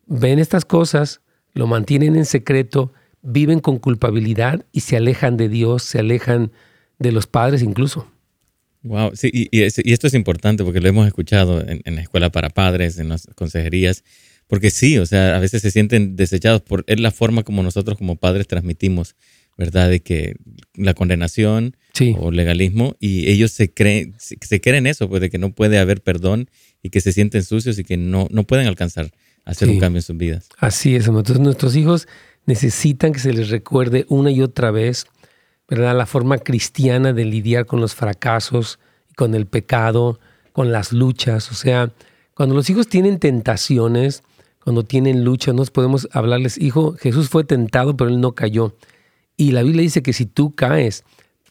[0.05, 1.21] ven estas cosas,
[1.57, 6.51] lo mantienen en secreto, viven con culpabilidad y se alejan de Dios, se alejan
[6.99, 8.07] de los padres incluso.
[8.83, 12.99] Wow, sí, y, esto es importante porque lo hemos escuchado en, la escuela para padres,
[12.99, 14.03] en las consejerías,
[14.47, 17.97] porque sí, o sea, a veces se sienten desechados por es la forma como nosotros
[17.97, 19.15] como padres transmitimos,
[19.57, 19.89] ¿verdad?
[19.89, 20.35] De que
[20.75, 21.75] la condenación,
[22.17, 26.01] o legalismo y ellos se creen, se creen eso, pues de que no puede haber
[26.01, 26.49] perdón
[26.83, 29.11] y que se sienten sucios y que no, no pueden alcanzar
[29.51, 30.49] hacer un cambio en sus vidas.
[30.57, 32.07] Así es, entonces nuestros hijos
[32.45, 35.05] necesitan que se les recuerde una y otra vez,
[35.67, 35.95] ¿verdad?
[35.95, 38.79] La forma cristiana de lidiar con los fracasos,
[39.15, 40.19] con el pecado,
[40.53, 41.91] con las luchas, o sea,
[42.33, 44.23] cuando los hijos tienen tentaciones,
[44.63, 48.75] cuando tienen luchas, nos podemos hablarles, hijo, Jesús fue tentado, pero él no cayó.
[49.35, 51.03] Y la Biblia dice que si tú caes,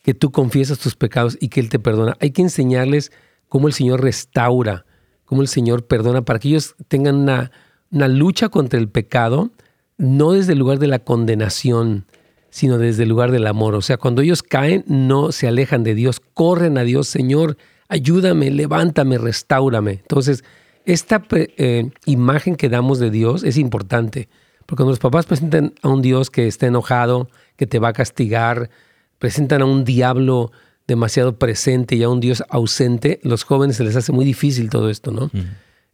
[0.06, 2.16] que tú confiesas tus pecados y que Él te perdona.
[2.20, 3.10] Hay que enseñarles
[3.48, 4.86] cómo el Señor restaura,
[5.24, 7.50] cómo el Señor perdona, para que ellos tengan una,
[7.96, 9.50] una lucha contra el pecado,
[9.98, 12.04] no desde el lugar de la condenación,
[12.50, 13.74] sino desde el lugar del amor.
[13.74, 17.56] O sea, cuando ellos caen, no se alejan de Dios, corren a Dios, Señor,
[17.88, 19.92] ayúdame, levántame, restaurame.
[19.92, 20.44] Entonces,
[20.84, 24.28] esta eh, imagen que damos de Dios es importante,
[24.66, 27.92] porque cuando los papás presentan a un Dios que está enojado, que te va a
[27.92, 28.70] castigar,
[29.18, 30.52] presentan a un diablo
[30.86, 34.90] demasiado presente y a un Dios ausente, los jóvenes se les hace muy difícil todo
[34.90, 35.30] esto, ¿no?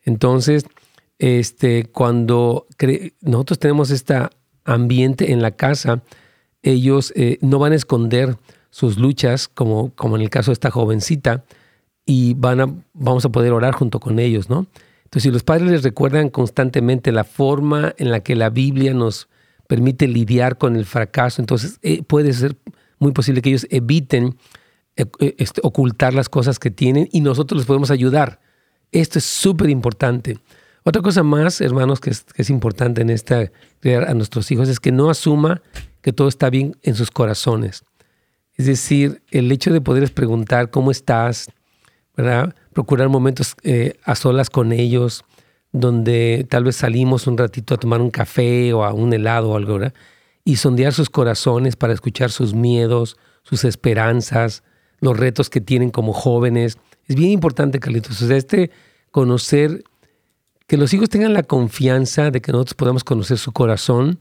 [0.04, 0.66] Entonces,
[1.22, 2.66] este, cuando
[3.20, 4.16] nosotros tenemos este
[4.64, 6.02] ambiente en la casa,
[6.62, 8.36] ellos eh, no van a esconder
[8.70, 11.44] sus luchas, como, como en el caso de esta jovencita,
[12.04, 14.66] y van a, vamos a poder orar junto con ellos, ¿no?
[15.04, 19.28] Entonces, si los padres les recuerdan constantemente la forma en la que la Biblia nos
[19.68, 22.56] permite lidiar con el fracaso, entonces eh, puede ser
[22.98, 24.36] muy posible que ellos eviten
[24.96, 25.06] eh,
[25.38, 28.40] este, ocultar las cosas que tienen y nosotros les podemos ayudar.
[28.90, 30.40] Esto es súper importante.
[30.84, 34.90] Otra cosa más, hermanos, que es, importante en esta crear a nuestros hijos es que
[34.90, 35.62] no asuma
[36.00, 37.84] que todo está bien en sus corazones.
[38.56, 41.50] Es decir, el hecho de poderles preguntar cómo estás,
[42.16, 42.54] ¿verdad?
[42.72, 45.24] Procurar momentos eh, a solas con ellos,
[45.70, 49.56] donde tal vez salimos un ratito a tomar un café o a un helado o
[49.56, 49.94] algo, ¿verdad?
[50.44, 54.64] Y sondear sus corazones para escuchar sus miedos, sus esperanzas,
[55.00, 56.76] los retos que tienen como jóvenes.
[57.06, 58.20] Es bien importante, Carlitos.
[58.20, 58.70] O sea, este
[59.12, 59.84] conocer,
[60.72, 64.18] que los hijos tengan la confianza de que nosotros podamos conocer su corazón,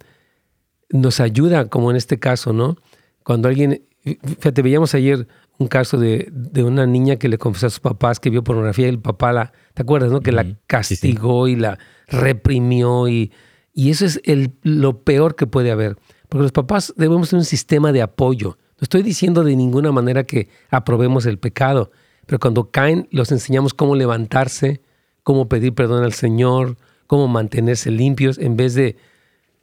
[0.89, 2.75] nos ayuda, como en este caso, ¿no?
[3.23, 5.29] Cuando alguien, fíjate, veíamos ayer
[5.59, 8.87] un caso de, de, una niña que le confesó a sus papás que vio pornografía
[8.87, 10.19] y el papá la, ¿te acuerdas, no?
[10.19, 11.79] Que la castigó y la
[12.09, 13.31] reprimió y,
[13.73, 15.95] y eso es el, lo peor que puede haber.
[16.27, 18.57] Porque los papás debemos tener un sistema de apoyo.
[18.71, 21.93] No estoy diciendo de ninguna manera que aprobemos el pecado,
[22.25, 24.81] pero cuando caen los enseñamos cómo levantarse,
[25.23, 28.97] cómo pedir perdón al Señor, cómo mantenerse limpios en vez de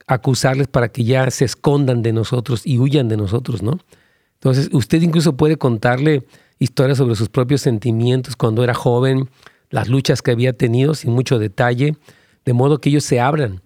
[0.07, 3.79] acusarles para que ya se escondan de nosotros y huyan de nosotros, ¿no?
[4.33, 6.25] Entonces, usted incluso puede contarle
[6.59, 9.29] historias sobre sus propios sentimientos cuando era joven,
[9.69, 11.95] las luchas que había tenido sin mucho detalle,
[12.45, 13.61] de modo que ellos se abran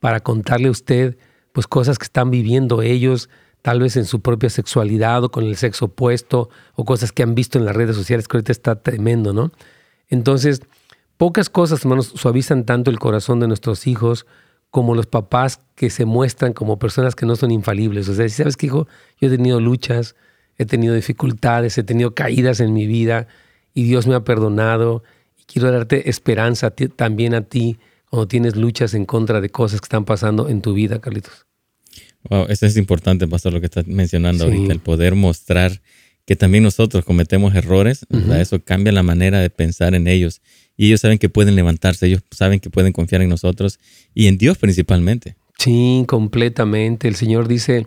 [0.00, 1.16] para contarle a usted
[1.52, 3.28] pues cosas que están viviendo ellos,
[3.62, 7.34] tal vez en su propia sexualidad o con el sexo opuesto o cosas que han
[7.34, 9.52] visto en las redes sociales que ahorita está tremendo, ¿no?
[10.08, 10.62] Entonces,
[11.24, 14.26] pocas cosas, hermanos, suavizan tanto el corazón de nuestros hijos
[14.68, 18.10] como los papás que se muestran como personas que no son infalibles.
[18.10, 18.86] O sea, si sabes que, hijo,
[19.18, 20.16] yo he tenido luchas,
[20.58, 23.26] he tenido dificultades, he tenido caídas en mi vida
[23.72, 25.02] y Dios me ha perdonado
[25.38, 27.78] y quiero darte esperanza también a ti
[28.10, 31.46] cuando tienes luchas en contra de cosas que están pasando en tu vida, Carlitos.
[32.28, 35.80] Wow, eso es importante, Pastor, lo que estás mencionando ahorita, el poder mostrar
[36.26, 38.06] que también nosotros cometemos errores,
[38.38, 40.42] eso cambia la manera de pensar en ellos
[40.76, 43.78] y ellos saben que pueden levantarse, ellos saben que pueden confiar en nosotros
[44.14, 45.36] y en Dios principalmente.
[45.58, 47.08] Sí, completamente.
[47.08, 47.86] El Señor dice,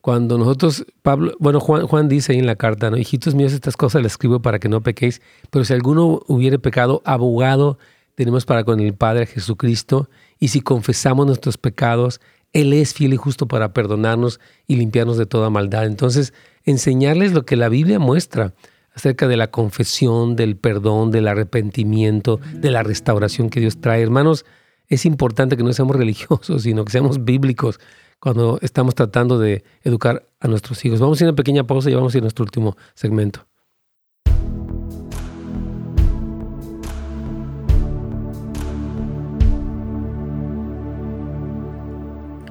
[0.00, 2.96] cuando nosotros, Pablo, bueno, Juan, Juan dice ahí en la carta, ¿no?
[2.96, 7.02] Hijitos míos, estas cosas las escribo para que no pequéis, pero si alguno hubiere pecado,
[7.04, 7.78] abogado
[8.14, 10.08] tenemos para con el Padre Jesucristo,
[10.38, 12.20] y si confesamos nuestros pecados,
[12.52, 15.86] Él es fiel y justo para perdonarnos y limpiarnos de toda maldad.
[15.86, 16.32] Entonces,
[16.64, 18.54] enseñarles lo que la Biblia muestra
[18.94, 24.02] acerca de la confesión, del perdón, del arrepentimiento, de la restauración que Dios trae.
[24.02, 24.44] Hermanos,
[24.88, 27.80] es importante que no seamos religiosos, sino que seamos bíblicos
[28.20, 31.00] cuando estamos tratando de educar a nuestros hijos.
[31.00, 33.46] Vamos a ir a una pequeña pausa y vamos a ir a nuestro último segmento.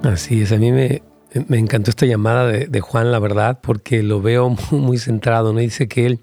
[0.02, 1.02] Así es, a mí me,
[1.48, 5.60] me encantó esta llamada de, Juan, la verdad, porque lo veo muy, centrado, ¿no?
[5.60, 6.20] Dice que él,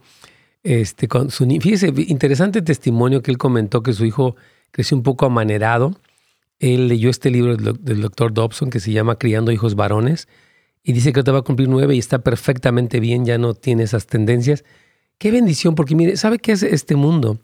[0.64, 4.36] este, con su, fíjese, interesante testimonio que él comentó que su hijo
[4.72, 5.96] creció un poco amanerado.
[6.60, 10.28] Él leyó este libro del, doctor Dobson que se llama Criando hijos varones
[10.84, 13.84] y dice que te va a cumplir nueve y está perfectamente bien, ya no tiene
[13.84, 14.64] esas tendencias.
[15.18, 17.40] Qué bendición, porque mire, ¿sabe qué es este mundo?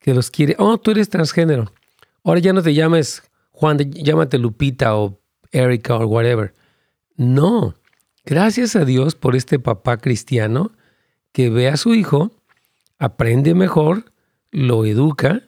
[0.00, 1.72] Que los quiere, oh, tú eres transgénero.
[2.22, 5.18] Ahora ya no te llames Juan, llámate Lupita o
[5.52, 6.52] Erika o whatever.
[7.16, 7.74] No,
[8.24, 10.72] gracias a Dios por este papá cristiano
[11.32, 12.32] que ve a su hijo,
[12.98, 14.12] aprende mejor,
[14.50, 15.42] lo educa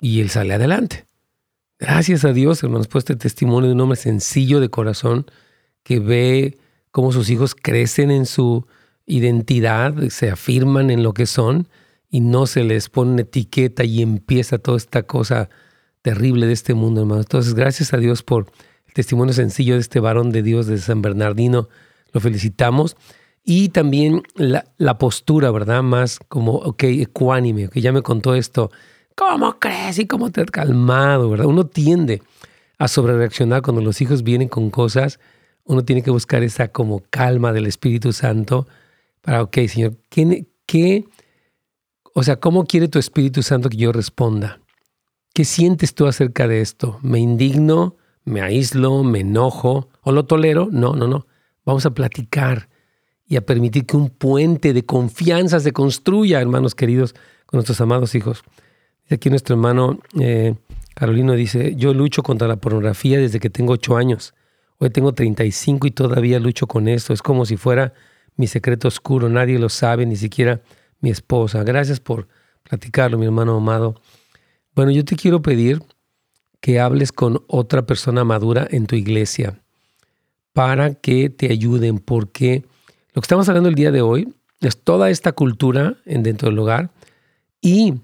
[0.00, 1.06] y él sale adelante.
[1.78, 5.26] Gracias a Dios, hermanos, por este testimonio de un hombre sencillo de corazón
[5.82, 6.58] que ve
[6.90, 8.66] cómo sus hijos crecen en su
[9.06, 11.68] identidad, se afirman en lo que son
[12.10, 15.48] y no se les pone una etiqueta y empieza toda esta cosa
[16.02, 17.26] terrible de este mundo, hermanos.
[17.26, 18.46] Entonces, gracias a Dios por
[18.92, 21.68] testimonio sencillo de este varón de Dios de San Bernardino.
[22.12, 22.96] Lo felicitamos.
[23.44, 25.82] Y también la, la postura, ¿verdad?
[25.82, 28.70] Más como, ok, ecuánime, que ya me contó esto.
[29.14, 29.98] ¿Cómo crees?
[29.98, 31.46] Y cómo te has calmado, ¿verdad?
[31.46, 32.22] Uno tiende
[32.78, 35.18] a sobrereaccionar cuando los hijos vienen con cosas.
[35.64, 38.66] Uno tiene que buscar esa como calma del Espíritu Santo
[39.22, 41.04] para, ok, Señor, ¿qué, qué
[42.18, 44.60] o sea, ¿cómo quiere tu Espíritu Santo que yo responda?
[45.34, 46.98] ¿Qué sientes tú acerca de esto?
[47.00, 47.94] ¿Me indigno?
[48.24, 49.02] ¿Me aíslo?
[49.04, 49.88] ¿Me enojo?
[50.02, 50.68] ¿O lo tolero?
[50.70, 51.26] No, no, no.
[51.64, 52.68] Vamos a platicar
[53.26, 57.14] y a permitir que un puente de confianza se construya, hermanos queridos,
[57.46, 58.42] con nuestros amados hijos.
[59.10, 60.54] Aquí nuestro hermano eh,
[60.94, 64.34] Carolino dice, yo lucho contra la pornografía desde que tengo ocho años.
[64.78, 67.12] Hoy tengo 35 y todavía lucho con esto.
[67.12, 67.94] Es como si fuera
[68.36, 69.28] mi secreto oscuro.
[69.28, 70.60] Nadie lo sabe, ni siquiera
[71.00, 71.62] mi esposa.
[71.64, 72.28] Gracias por
[72.62, 74.00] platicarlo, mi hermano amado.
[74.74, 75.82] Bueno, yo te quiero pedir
[76.60, 79.60] que hables con otra persona madura en tu iglesia
[80.52, 82.64] para que te ayuden, porque
[83.14, 86.58] lo que estamos hablando el día de hoy es toda esta cultura en dentro del
[86.58, 86.90] hogar
[87.60, 87.94] y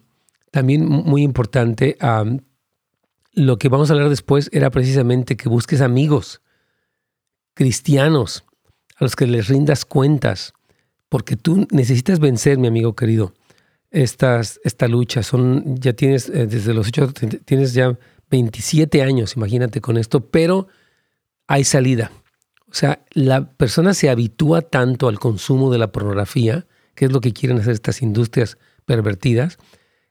[0.51, 1.97] también muy importante,
[3.33, 6.43] lo que vamos a hablar después era precisamente que busques amigos
[7.55, 8.45] cristianos
[8.97, 10.53] a los que les rindas cuentas,
[11.09, 13.35] porque tú necesitas vencer, mi amigo querido,
[13.91, 15.23] estas, esta lucha.
[15.23, 17.13] Son, ya tienes, eh, desde los ocho,
[17.45, 17.99] tienes ya
[18.35, 20.67] 27 años, imagínate con esto, pero
[21.47, 22.11] hay salida.
[22.69, 26.67] O sea, la persona se habitúa tanto al consumo de la pornografía,
[26.97, 29.59] que es lo que quieren hacer estas industrias pervertidas,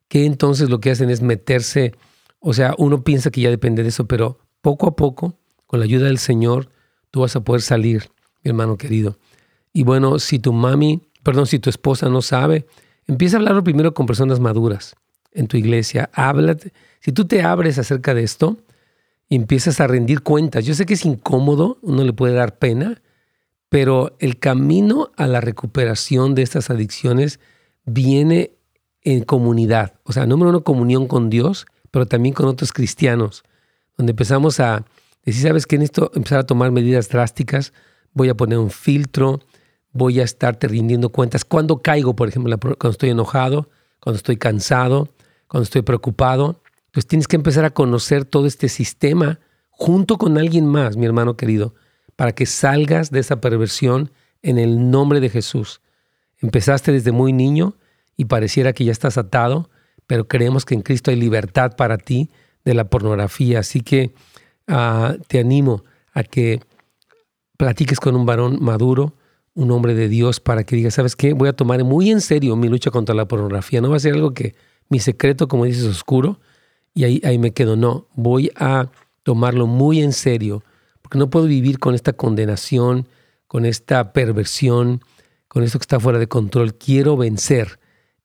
[0.08, 1.96] que entonces lo que hacen es meterse,
[2.40, 5.84] o sea, uno piensa que ya depende de eso, pero poco a poco, con la
[5.84, 6.70] ayuda del Señor,
[7.12, 8.10] tú vas a poder salir,
[8.42, 9.20] mi hermano querido.
[9.74, 12.68] Y bueno, si tu mami, perdón, si tu esposa no sabe,
[13.06, 14.96] empieza a hablarlo primero con personas maduras
[15.34, 16.10] en tu iglesia.
[16.14, 16.72] Háblate.
[17.04, 18.56] Si tú te abres acerca de esto
[19.28, 23.02] y empiezas a rendir cuentas, yo sé que es incómodo, uno le puede dar pena,
[23.68, 27.42] pero el camino a la recuperación de estas adicciones
[27.84, 28.52] viene
[29.02, 29.96] en comunidad.
[30.04, 33.44] O sea, número uno, comunión con Dios, pero también con otros cristianos,
[33.98, 34.86] donde empezamos a
[35.26, 35.78] decir, ¿sabes qué?
[35.78, 37.74] Necesito empezar a tomar medidas drásticas,
[38.14, 39.42] voy a poner un filtro,
[39.92, 41.44] voy a estarte rindiendo cuentas.
[41.44, 45.10] Cuando caigo, por ejemplo, cuando estoy enojado, cuando estoy cansado,
[45.50, 46.63] cuando estoy preocupado,
[46.94, 49.40] pues tienes que empezar a conocer todo este sistema
[49.72, 51.74] junto con alguien más, mi hermano querido,
[52.16, 54.12] para que salgas de esa perversión
[54.44, 55.82] en el nombre de Jesús.
[56.40, 57.76] Empezaste desde muy niño
[58.16, 59.72] y pareciera que ya estás atado,
[60.06, 62.30] pero creemos que en Cristo hay libertad para ti
[62.64, 63.60] de la pornografía.
[63.60, 64.14] Así que
[64.68, 65.84] ah, te animo
[66.14, 66.62] a que
[67.58, 69.16] platiques con un varón maduro,
[69.56, 71.34] un hombre de Dios para que diga, ¿sabes qué?
[71.34, 73.82] Voy a tomar muy en serio mi lucha contra la pornografía.
[73.82, 74.54] No va a ser algo que
[74.90, 76.40] mi secreto, como dices, oscuro
[76.94, 77.76] y ahí, ahí me quedo.
[77.76, 78.90] No, voy a
[79.24, 80.64] tomarlo muy en serio
[81.02, 83.08] porque no puedo vivir con esta condenación,
[83.48, 85.02] con esta perversión,
[85.48, 86.76] con esto que está fuera de control.
[86.76, 87.80] Quiero vencer.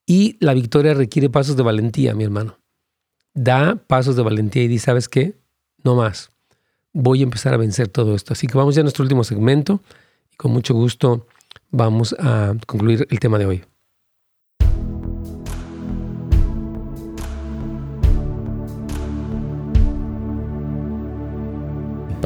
[0.05, 2.59] Y la victoria requiere pasos de valentía, mi hermano.
[3.33, 5.35] Da pasos de valentía y di, ¿sabes qué?
[5.83, 6.31] No más.
[6.93, 8.33] Voy a empezar a vencer todo esto.
[8.33, 9.81] Así que vamos ya a nuestro último segmento
[10.39, 11.27] con mucho gusto
[11.69, 13.68] vamos a concluir el tema de hoy.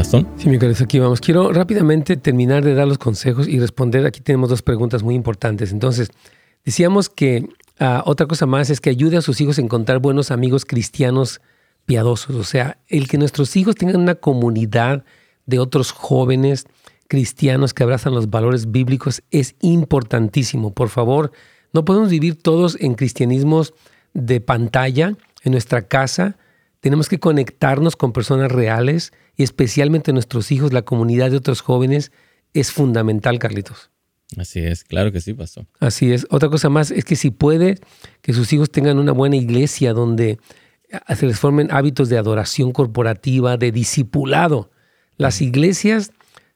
[0.04, 0.26] Pastor.
[0.36, 1.22] Sí, mi querido, aquí vamos.
[1.22, 4.06] Quiero rápidamente terminar de dar los consejos y responder.
[4.06, 5.72] Aquí tenemos dos preguntas muy importantes.
[5.72, 6.10] Entonces,
[6.66, 7.48] decíamos que
[7.80, 11.40] ah, otra cosa más es que ayude a sus hijos a encontrar buenos amigos cristianos
[11.86, 12.36] piadosos.
[12.36, 15.06] O sea, el que nuestros hijos tengan una comunidad
[15.46, 16.66] de otros jóvenes
[17.08, 20.74] cristianos que abrazan los valores bíblicos es importantísimo.
[20.74, 21.32] Por favor,
[21.72, 23.74] no podemos vivir todos en cristianismos
[24.14, 26.36] de pantalla en nuestra casa.
[26.84, 32.12] Tenemos que conectarnos con personas reales y especialmente nuestros hijos, la comunidad de otros jóvenes
[32.54, 33.90] es fundamental, Carlitos.
[34.36, 35.66] Así es, claro que sí, pasó.
[35.80, 36.28] Así es.
[36.30, 37.80] Otra cosa más es que si puede
[38.22, 40.40] que sus hijos tengan una buena iglesia donde
[41.16, 44.70] se les formen hábitos de adoración corporativa, de discipulado.
[45.16, 46.12] Las iglesias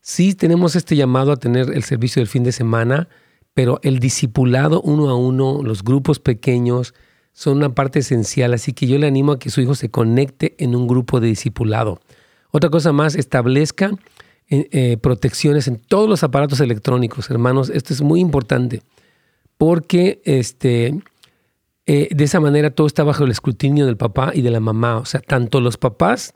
[0.10, 3.10] Sí tenemos este llamado a tener el servicio del fin de semana,
[3.54, 6.94] pero el discipulado uno a uno, los grupos pequeños,
[7.38, 10.56] son una parte esencial, así que yo le animo a que su hijo se conecte
[10.58, 12.00] en un grupo de discipulado.
[12.50, 13.92] Otra cosa más, establezca
[14.50, 17.70] eh, eh, protecciones en todos los aparatos electrónicos, hermanos.
[17.70, 18.82] Esto es muy importante
[19.56, 21.00] porque este,
[21.86, 24.98] eh, de esa manera todo está bajo el escrutinio del papá y de la mamá.
[24.98, 26.34] O sea, tanto los papás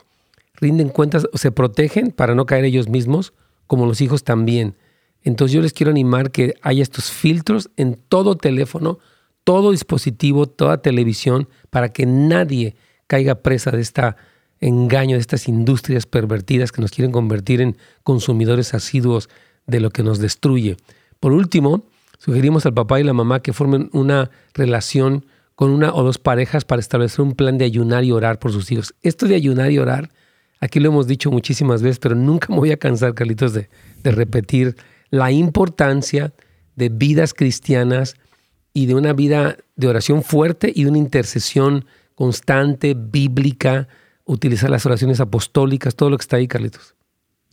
[0.54, 3.32] rinden cuentas o se protegen para no caer ellos mismos,
[3.66, 4.76] como los hijos también.
[5.24, 9.00] Entonces yo les quiero animar que haya estos filtros en todo teléfono,
[9.44, 12.76] todo dispositivo, toda televisión, para que nadie
[13.06, 14.02] caiga presa de este
[14.60, 19.28] engaño, de estas industrias pervertidas que nos quieren convertir en consumidores asiduos
[19.66, 20.76] de lo que nos destruye.
[21.20, 21.84] Por último,
[22.18, 26.64] sugerimos al papá y la mamá que formen una relación con una o dos parejas
[26.64, 28.94] para establecer un plan de ayunar y orar por sus hijos.
[29.02, 30.10] Esto de ayunar y orar,
[30.60, 33.68] aquí lo hemos dicho muchísimas veces, pero nunca me voy a cansar, Carlitos, de,
[34.02, 34.76] de repetir
[35.10, 36.32] la importancia
[36.76, 38.14] de vidas cristianas
[38.72, 43.88] y de una vida de oración fuerte y de una intercesión constante, bíblica,
[44.24, 46.94] utilizar las oraciones apostólicas, todo lo que está ahí, Carlitos.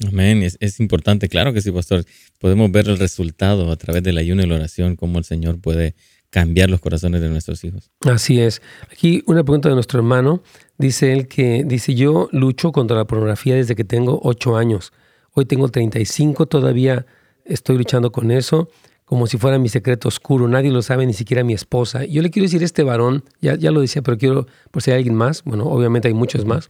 [0.07, 2.05] Amén, es, importante, claro que sí, pastor.
[2.39, 5.95] Podemos ver el resultado a través del ayuno y la oración, cómo el Señor puede
[6.29, 7.91] cambiar los corazones de nuestros hijos.
[8.01, 8.61] Así es.
[8.91, 10.41] Aquí una pregunta de nuestro hermano.
[10.77, 14.93] Dice él que, dice, yo lucho contra la pornografía desde que tengo ocho años.
[15.33, 17.05] Hoy tengo 35, todavía
[17.43, 18.69] estoy luchando con eso
[19.09, 22.05] como si fuera mi secreto oscuro, nadie lo sabe, ni siquiera mi esposa.
[22.05, 24.91] Yo le quiero decir a este varón, ya, ya lo decía, pero quiero, por si
[24.91, 26.67] hay alguien más, bueno, obviamente hay muchos más.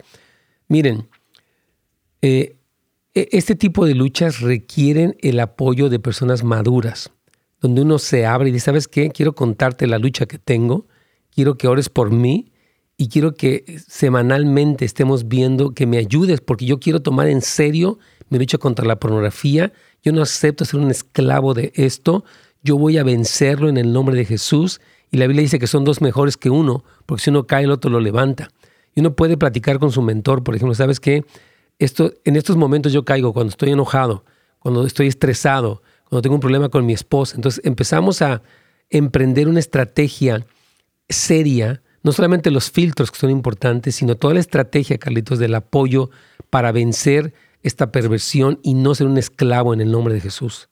[0.70, 1.10] Miren,
[2.22, 2.56] eh,
[3.14, 7.12] e, este tipo de luchas requieren el apoyo de personas maduras,
[7.60, 9.10] donde uno se abre y dice, ¿sabes qué?
[9.10, 10.88] Quiero contarte la lucha que tengo,
[11.36, 12.54] quiero que ores por mí
[12.96, 18.00] y quiero que semanalmente estemos viendo que me ayudes, porque yo quiero tomar en serio
[18.30, 19.72] mi lucha contra la pornografía
[20.04, 22.24] yo no acepto ser un esclavo de esto,
[22.64, 24.80] yo voy a vencerlo en el nombre de Jesús.
[25.12, 27.72] Y la Biblia dice que son dos mejores que uno, porque si uno cae, el
[27.72, 28.50] otro lo levanta.
[28.96, 31.26] Y uno puede platicar con su mentor, por ejemplo, ¿sabes qué?
[31.80, 34.26] Esto, en estos momentos yo caigo cuando estoy enojado,
[34.60, 37.36] cuando estoy estresado, cuando tengo un problema con mi esposa.
[37.36, 38.42] Entonces empezamos a
[38.90, 40.46] emprender una estrategia
[41.08, 46.10] seria, no solamente los filtros que son importantes, sino toda la estrategia, Carlitos, del apoyo
[46.50, 50.70] para vencer esta perversión y no ser un esclavo en el nombre de Jesús.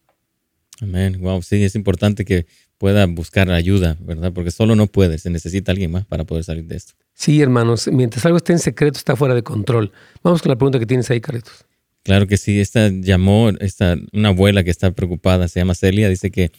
[0.81, 1.17] Amén.
[1.19, 2.45] Wow, sí, es importante que
[2.77, 4.31] pueda buscar ayuda, ¿verdad?
[4.31, 6.93] Porque solo no puede, se necesita alguien más para poder salir de esto.
[7.13, 9.91] Sí, hermanos, mientras algo esté en secreto, está fuera de control.
[10.23, 11.65] Vamos con la pregunta que tienes ahí, Carlitos.
[12.03, 16.31] Claro que sí, esta llamó, esta, una abuela que está preocupada, se llama Celia, dice
[16.31, 16.51] que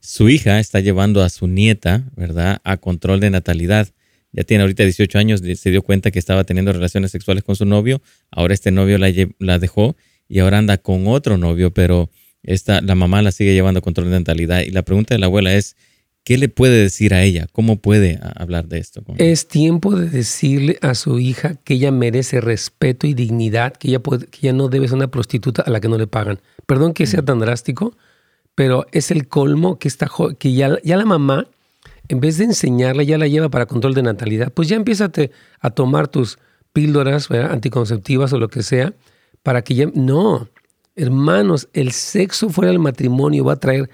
[0.00, 3.88] su hija está llevando a su nieta, ¿verdad?, a control de natalidad
[4.34, 7.64] ya tiene ahorita 18 años, se dio cuenta que estaba teniendo relaciones sexuales con su
[7.64, 9.96] novio, ahora este novio la, la dejó
[10.28, 12.10] y ahora anda con otro novio, pero
[12.42, 14.60] esta, la mamá la sigue llevando a control de natalidad.
[14.62, 15.76] Y la pregunta de la abuela es,
[16.24, 17.46] ¿qué le puede decir a ella?
[17.52, 19.02] ¿Cómo puede hablar de esto?
[19.18, 24.00] Es tiempo de decirle a su hija que ella merece respeto y dignidad, que ella,
[24.00, 26.40] puede, que ella no debe ser una prostituta a la que no le pagan.
[26.66, 27.96] Perdón que sea tan drástico,
[28.54, 31.48] pero es el colmo que, está, que ya, ya la mamá
[32.08, 35.10] en vez de enseñarla, ya la lleva para control de natalidad, pues ya empieza
[35.60, 36.38] a tomar tus
[36.72, 38.94] píldoras anticonceptivas o lo que sea,
[39.42, 39.86] para que ya...
[39.94, 40.48] No,
[40.96, 43.90] hermanos, el sexo fuera del matrimonio va a traer,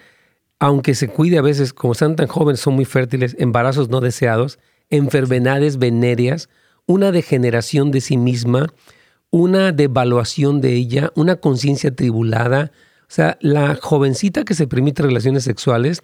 [0.59, 4.59] aunque se cuide a veces, como están tan jóvenes, son muy fértiles, embarazos no deseados,
[4.89, 6.49] enfermedades venéreas,
[6.87, 8.67] una degeneración de sí misma,
[9.31, 12.73] una devaluación de ella, una conciencia tribulada.
[13.03, 16.03] O sea, la jovencita que se permite relaciones sexuales,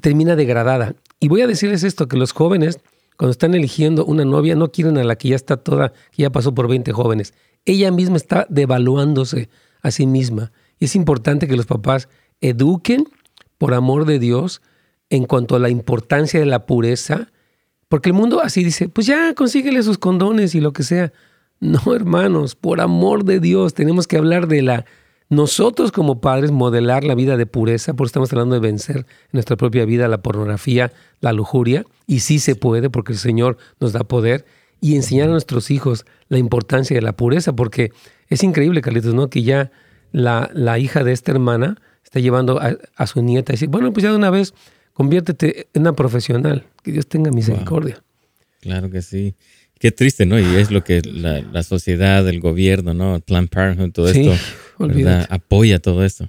[0.00, 0.94] termina degradada.
[1.20, 2.80] Y voy a decirles esto, que los jóvenes,
[3.16, 6.30] cuando están eligiendo una novia, no quieren a la que ya está toda, que ya
[6.30, 7.34] pasó por 20 jóvenes.
[7.64, 9.48] Ella misma está devaluándose
[9.82, 10.52] a sí misma.
[10.78, 12.08] Y es importante que los papás
[12.40, 13.08] eduquen,
[13.58, 14.62] por amor de Dios,
[15.10, 17.28] en cuanto a la importancia de la pureza,
[17.88, 21.12] porque el mundo así dice, pues ya consíguele sus condones y lo que sea.
[21.60, 24.86] No, hermanos, por amor de Dios, tenemos que hablar de la
[25.32, 29.56] nosotros como padres modelar la vida de pureza, porque estamos hablando de vencer en nuestra
[29.56, 34.04] propia vida la pornografía, la lujuria, y sí se puede porque el Señor nos da
[34.04, 34.44] poder,
[34.82, 37.92] y enseñar a nuestros hijos la importancia de la pureza, porque
[38.28, 39.30] es increíble, Carlitos, ¿no?
[39.30, 39.72] Que ya
[40.10, 44.04] la, la hija de esta hermana está llevando a, su nieta y dice, bueno, pues
[44.04, 44.52] ya de una vez
[44.92, 48.02] conviértete en una profesional, que Dios tenga misericordia.
[48.60, 49.34] Claro que sí.
[49.82, 50.38] Qué triste, ¿no?
[50.38, 53.16] Y es lo que la, sociedad, el gobierno, ¿no?
[53.16, 54.32] El Planned Parenthood, todo esto,
[55.28, 56.28] apoya todo esto.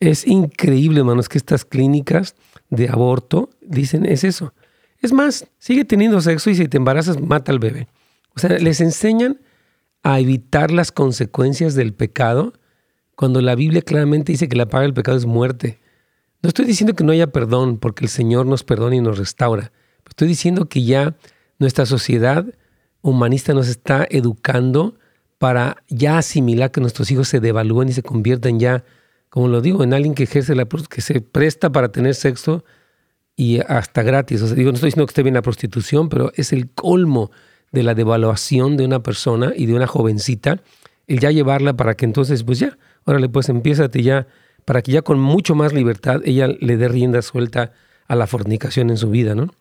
[0.00, 2.34] Es increíble, hermanos, que estas clínicas
[2.70, 4.52] de aborto dicen es eso.
[5.00, 7.88] Es más, sigue teniendo sexo y si te embarazas, mata al bebé.
[8.36, 9.40] O sea, les enseñan
[10.02, 12.54] a evitar las consecuencias del pecado
[13.14, 15.78] cuando la Biblia claramente dice que la paga del pecado es muerte.
[16.42, 19.72] No estoy diciendo que no haya perdón porque el Señor nos perdona y nos restaura.
[20.08, 21.16] Estoy diciendo que ya
[21.58, 22.46] nuestra sociedad
[23.02, 24.98] humanista nos está educando
[25.38, 28.84] para ya asimilar que nuestros hijos se devalúen y se conviertan ya,
[29.28, 32.64] como lo digo, en alguien que ejerce la que se presta para tener sexo
[33.36, 34.42] y hasta gratis.
[34.42, 37.30] O sea, digo, no estoy diciendo que esté bien la prostitución, pero es el colmo
[37.72, 40.62] de la devaluación de una persona y de una jovencita,
[41.06, 44.28] el ya llevarla para que entonces, pues ya, órale, pues empiézate ya,
[44.64, 47.72] para que ya con mucho más libertad ella le dé rienda suelta
[48.06, 49.52] a la fornicación en su vida, ¿no?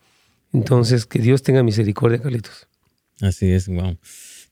[0.53, 2.67] Entonces, que Dios tenga misericordia, Carlitos.
[3.21, 3.97] Así es, wow.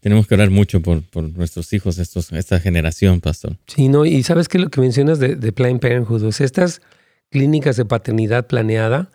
[0.01, 3.57] Tenemos que orar mucho por, nuestros hijos, esta generación, pastor.
[3.67, 6.81] Sí, no, y sabes qué es lo que mencionas de, Planned Parenthood, o sea, estas
[7.29, 9.09] clínicas de paternidad planeada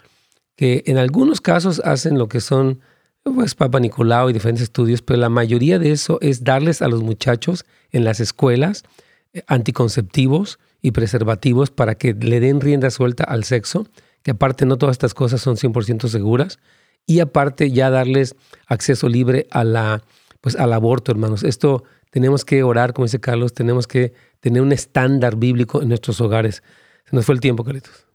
[0.55, 2.81] que en algunos casos hacen lo que son
[3.25, 7.03] pues Papa Nicolau y diferentes estudios, pero la mayoría de eso es darles a los
[7.03, 8.85] muchachos en las escuelas
[9.33, 13.89] eh, anticonceptivos y preservativos para que le den rienda suelta al sexo,
[14.23, 16.61] que aparte no todas estas cosas son 100% seguras,
[17.07, 18.37] y aparte ya darles
[18.69, 20.05] acceso libre a la,
[20.47, 21.43] pues al aborto, hermanos.
[21.43, 26.21] Esto tenemos que orar, como dice Carlos, tenemos que tener un estándar bíblico en nuestros
[26.21, 26.63] hogares.
[27.05, 28.07] Se nos fue el tiempo, Carlitos.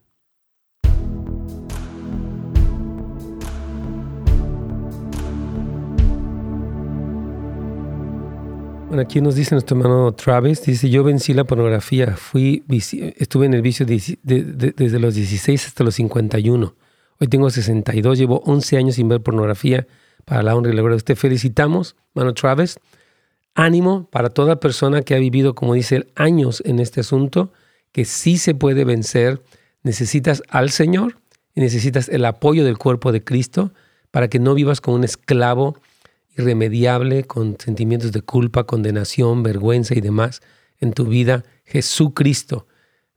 [8.87, 12.63] Bueno, aquí nos dice nuestro hermano Travis, dice, yo vencí la pornografía, fui,
[13.17, 16.75] estuve en el vicio desde los 16 hasta los 51.
[17.19, 19.85] Hoy tengo 62, llevo 11 años sin ver pornografía
[20.25, 21.15] para la honra y la gloria de usted.
[21.15, 22.79] Felicitamos, hermano Travis.
[23.53, 27.51] Ánimo para toda persona que ha vivido, como dice él, años en este asunto,
[27.91, 29.41] que sí se puede vencer.
[29.83, 31.17] Necesitas al Señor
[31.53, 33.71] y necesitas el apoyo del cuerpo de Cristo
[34.11, 35.77] para que no vivas como un esclavo
[36.37, 40.41] irremediable, con sentimientos de culpa, condenación, vergüenza y demás
[40.81, 42.67] en tu vida, Jesucristo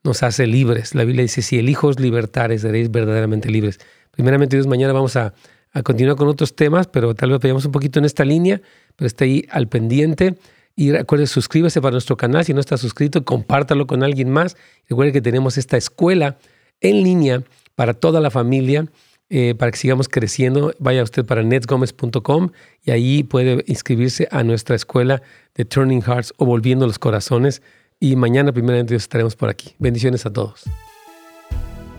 [0.05, 0.95] nos hace libres.
[0.95, 3.81] La Biblia dice, si el Hijo seréis verdaderamente libres.
[4.11, 5.35] Primeramente, Dios, mañana vamos a,
[5.83, 8.61] continuar con otros temas, pero tal vez vayamos un poquito en esta línea,
[8.97, 10.37] pero esté ahí al pendiente.
[10.77, 12.45] Y recuerde, suscríbase para nuestro canal.
[12.45, 14.57] Si no está suscrito, compártalo con alguien más.
[14.89, 16.39] Recuerde que tenemos esta escuela
[16.81, 17.43] en línea
[17.75, 18.87] para toda la familia
[19.31, 22.51] eh, para que sigamos creciendo, vaya usted para netsgomez.com
[22.85, 25.23] y ahí puede inscribirse a nuestra escuela
[25.55, 27.63] de Turning Hearts o Volviendo los Corazones.
[27.99, 29.75] Y mañana, primeramente, estaremos por aquí.
[29.79, 30.65] Bendiciones a todos.